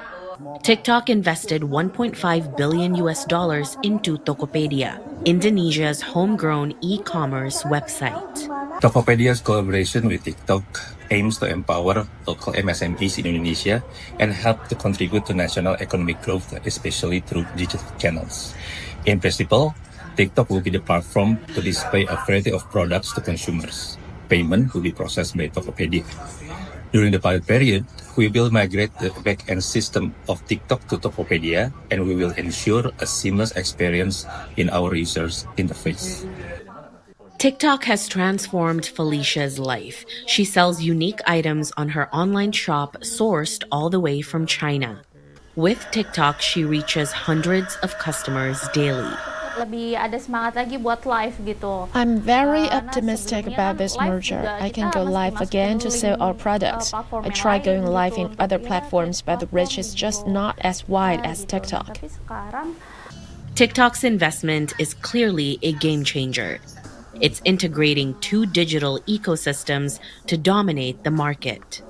TikTok 0.63 1.09
invested 1.09 1.61
1.5 1.61 2.57
billion 2.57 2.95
US 2.95 3.25
dollars 3.25 3.77
into 3.83 4.17
Tokopedia, 4.17 4.97
Indonesia's 5.25 6.01
homegrown 6.01 6.73
e-commerce 6.81 7.63
website. 7.63 8.49
Tokopedia's 8.81 9.41
collaboration 9.41 10.07
with 10.07 10.23
TikTok 10.23 10.63
aims 11.11 11.37
to 11.37 11.45
empower 11.45 12.07
local 12.25 12.53
MSMEs 12.53 13.19
in 13.19 13.25
Indonesia 13.29 13.83
and 14.19 14.33
help 14.33 14.67
to 14.69 14.75
contribute 14.75 15.25
to 15.27 15.33
national 15.33 15.75
economic 15.77 16.21
growth, 16.21 16.53
especially 16.65 17.19
through 17.19 17.45
digital 17.55 17.85
channels. 17.97 18.55
In 19.05 19.19
principle, 19.19 19.75
TikTok 20.15 20.49
will 20.49 20.61
be 20.61 20.69
the 20.71 20.81
platform 20.81 21.37
to 21.53 21.61
display 21.61 22.05
a 22.09 22.17
variety 22.25 22.51
of 22.51 22.65
products 22.71 23.13
to 23.13 23.21
consumers. 23.21 23.97
Payment 24.29 24.73
will 24.73 24.81
be 24.81 24.91
processed 24.91 25.37
by 25.37 25.49
Tokopedia. 25.49 26.05
During 26.93 27.09
the 27.09 27.19
pilot 27.19 27.47
period, 27.47 27.85
we 28.15 28.27
will 28.27 28.51
migrate 28.51 28.93
the 29.01 29.09
back-end 29.25 29.63
system 29.63 30.13
of 30.29 30.45
TikTok 30.45 30.87
to 30.89 31.01
Tokopedia 31.01 31.73
and 31.89 32.05
we 32.05 32.13
will 32.13 32.29
ensure 32.37 32.91
a 32.99 33.07
seamless 33.07 33.49
experience 33.57 34.27
in 34.57 34.69
our 34.69 34.93
users' 34.93 35.49
interface. 35.57 36.21
TikTok 37.39 37.83
has 37.85 38.07
transformed 38.07 38.85
Felicia's 38.85 39.57
life. 39.57 40.05
She 40.27 40.45
sells 40.45 40.85
unique 40.85 41.19
items 41.25 41.73
on 41.77 41.89
her 41.89 42.13
online 42.13 42.51
shop 42.51 42.97
sourced 43.01 43.63
all 43.71 43.89
the 43.89 43.99
way 43.99 44.21
from 44.21 44.45
China. 44.45 45.01
With 45.55 45.81
TikTok, 45.89 46.41
she 46.41 46.63
reaches 46.63 47.11
hundreds 47.11 47.75
of 47.81 47.97
customers 47.97 48.61
daily. 48.69 49.17
I'm 51.93 52.19
very 52.19 52.69
optimistic 52.69 53.47
about 53.47 53.77
this 53.77 53.97
merger. 53.99 54.57
I 54.59 54.69
can 54.69 54.91
go 54.91 55.03
live 55.03 55.39
again 55.41 55.79
to 55.79 55.91
sell 55.91 56.21
our 56.21 56.33
products. 56.33 56.93
I 56.93 57.29
try 57.29 57.59
going 57.59 57.85
live 57.85 58.17
in 58.17 58.35
other 58.39 58.59
platforms, 58.59 59.21
but 59.21 59.39
the 59.39 59.47
reach 59.47 59.77
is 59.77 59.93
just 59.93 60.27
not 60.27 60.57
as 60.61 60.87
wide 60.87 61.25
as 61.25 61.45
TikTok. 61.45 61.97
TikTok's 63.55 64.03
investment 64.03 64.73
is 64.79 64.93
clearly 64.95 65.59
a 65.61 65.73
game 65.73 66.03
changer. 66.03 66.59
It's 67.21 67.41
integrating 67.45 68.19
two 68.19 68.47
digital 68.47 68.99
ecosystems 69.01 69.99
to 70.27 70.37
dominate 70.37 71.03
the 71.03 71.11
market. 71.11 71.83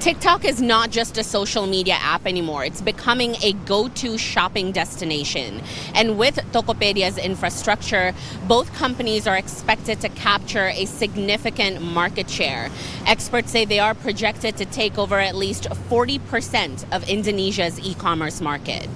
TikTok 0.00 0.44
is 0.44 0.62
not 0.62 0.90
just 0.90 1.18
a 1.18 1.24
social 1.24 1.66
media 1.66 1.94
app 1.94 2.24
anymore. 2.24 2.64
It's 2.64 2.80
becoming 2.80 3.34
a 3.42 3.52
go 3.52 3.88
to 3.88 4.16
shopping 4.16 4.70
destination. 4.70 5.60
And 5.92 6.16
with 6.16 6.36
Tokopedia's 6.52 7.18
infrastructure, 7.18 8.14
both 8.46 8.72
companies 8.74 9.26
are 9.26 9.36
expected 9.36 10.00
to 10.02 10.08
capture 10.10 10.68
a 10.68 10.84
significant 10.84 11.82
market 11.82 12.30
share. 12.30 12.70
Experts 13.06 13.50
say 13.50 13.64
they 13.64 13.80
are 13.80 13.94
projected 13.94 14.56
to 14.58 14.64
take 14.64 14.98
over 14.98 15.18
at 15.18 15.34
least 15.34 15.64
40% 15.64 16.84
of 16.92 17.08
Indonesia's 17.08 17.80
e 17.80 17.94
commerce 17.94 18.40
market. 18.40 18.88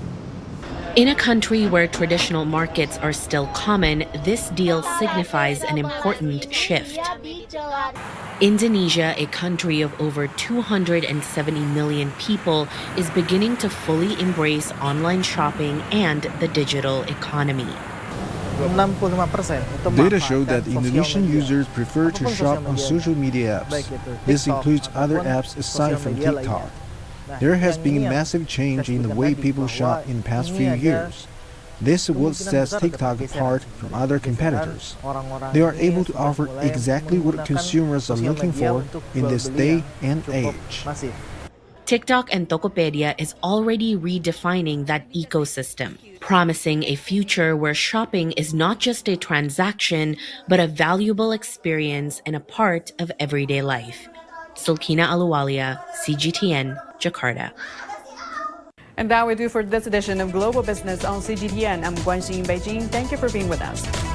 In 0.94 1.09
a 1.09 1.14
country 1.14 1.66
where 1.66 1.88
traditional 1.88 2.44
markets 2.44 2.98
are 2.98 3.14
still 3.14 3.46
common, 3.55 4.05
this 4.24 4.50
deal 4.50 4.83
signifies 4.83 5.62
an 5.62 5.78
important 5.78 6.52
shift. 6.52 6.98
Indonesia, 8.42 9.14
a 9.16 9.24
country 9.26 9.81
of 9.81 9.98
over 9.98 10.28
270 10.28 11.61
million 11.61 12.12
people, 12.18 12.68
is 12.98 13.09
beginning 13.11 13.57
to 13.59 13.70
fully 13.70 14.20
embrace 14.20 14.70
online 14.83 15.22
shopping 15.22 15.81
and 15.92 16.24
the 16.40 16.48
digital 16.48 17.05
economy. 17.05 17.72
Data 19.96 20.20
show 20.20 20.44
that 20.44 20.66
Indonesian 20.66 21.26
users 21.26 21.66
prefer 21.68 22.11
to 22.11 22.28
shop 22.35 22.68
on 22.68 22.76
social 22.76 23.14
media 23.14 23.64
apps. 23.64 24.26
This 24.26 24.46
includes 24.46 24.90
other 24.94 25.20
apps 25.20 25.57
aside 25.57 25.98
from 25.98 26.16
TikTok. 26.16 26.68
There 27.40 27.57
has 27.57 27.79
been 27.79 28.05
a 28.05 28.09
massive 28.09 28.49
change 28.49 28.88
in 28.88 29.03
the 29.03 29.14
way 29.14 29.35
people 29.35 29.66
shop 29.66 30.09
in 30.09 30.18
the 30.18 30.23
past 30.23 30.51
few 30.51 30.73
years. 30.73 31.27
This 31.81 32.09
is 32.09 32.14
what 32.14 32.37
sets 32.37 32.79
TikTok 32.79 33.21
apart 33.21 33.64
from 33.64 33.92
other 33.92 34.18
competitors. 34.21 34.95
They 35.53 35.62
are 35.62 35.75
able 35.75 36.05
to 36.05 36.14
offer 36.14 36.49
exactly 36.61 37.18
what 37.18 37.45
consumers 37.45 38.09
are 38.09 38.16
looking 38.16 38.53
for 38.53 38.85
in 39.14 39.27
this 39.27 39.49
day 39.49 39.83
and 40.01 40.23
age. 40.29 40.87
TikTok 41.85 42.33
and 42.33 42.49
Tokopedia 42.49 43.14
is 43.18 43.35
already 43.42 43.97
redefining 43.97 44.87
that 44.87 45.11
ecosystem, 45.12 45.99
promising 46.21 46.85
a 46.85 46.95
future 46.95 47.57
where 47.57 47.75
shopping 47.75 48.33
is 48.33 48.55
not 48.55 48.79
just 48.79 49.09
a 49.09 49.16
transaction, 49.16 50.16
but 50.49 50.61
a 50.61 50.68
valuable 50.68 51.33
experience 51.33 52.23
and 52.25 52.37
a 52.37 52.40
part 52.40 52.92
of 52.99 53.11
everyday 53.18 53.61
life. 53.61 54.09
Silkina 54.55 55.09
Ahluwalia, 55.09 55.81
CGTN, 56.05 56.77
Jakarta. 56.99 57.53
And 58.97 59.11
that 59.11 59.27
we 59.27 59.35
do 59.35 59.49
for 59.49 59.62
this 59.62 59.87
edition 59.87 60.21
of 60.21 60.33
Global 60.33 60.62
Business 60.62 61.05
on 61.05 61.21
CGTN. 61.21 61.85
I'm 61.85 61.97
Guan 61.97 62.19
Xing 62.19 62.41
in 62.41 62.45
Beijing. 62.45 62.88
Thank 62.88 63.11
you 63.11 63.17
for 63.17 63.31
being 63.31 63.49
with 63.49 63.62
us. 63.62 64.12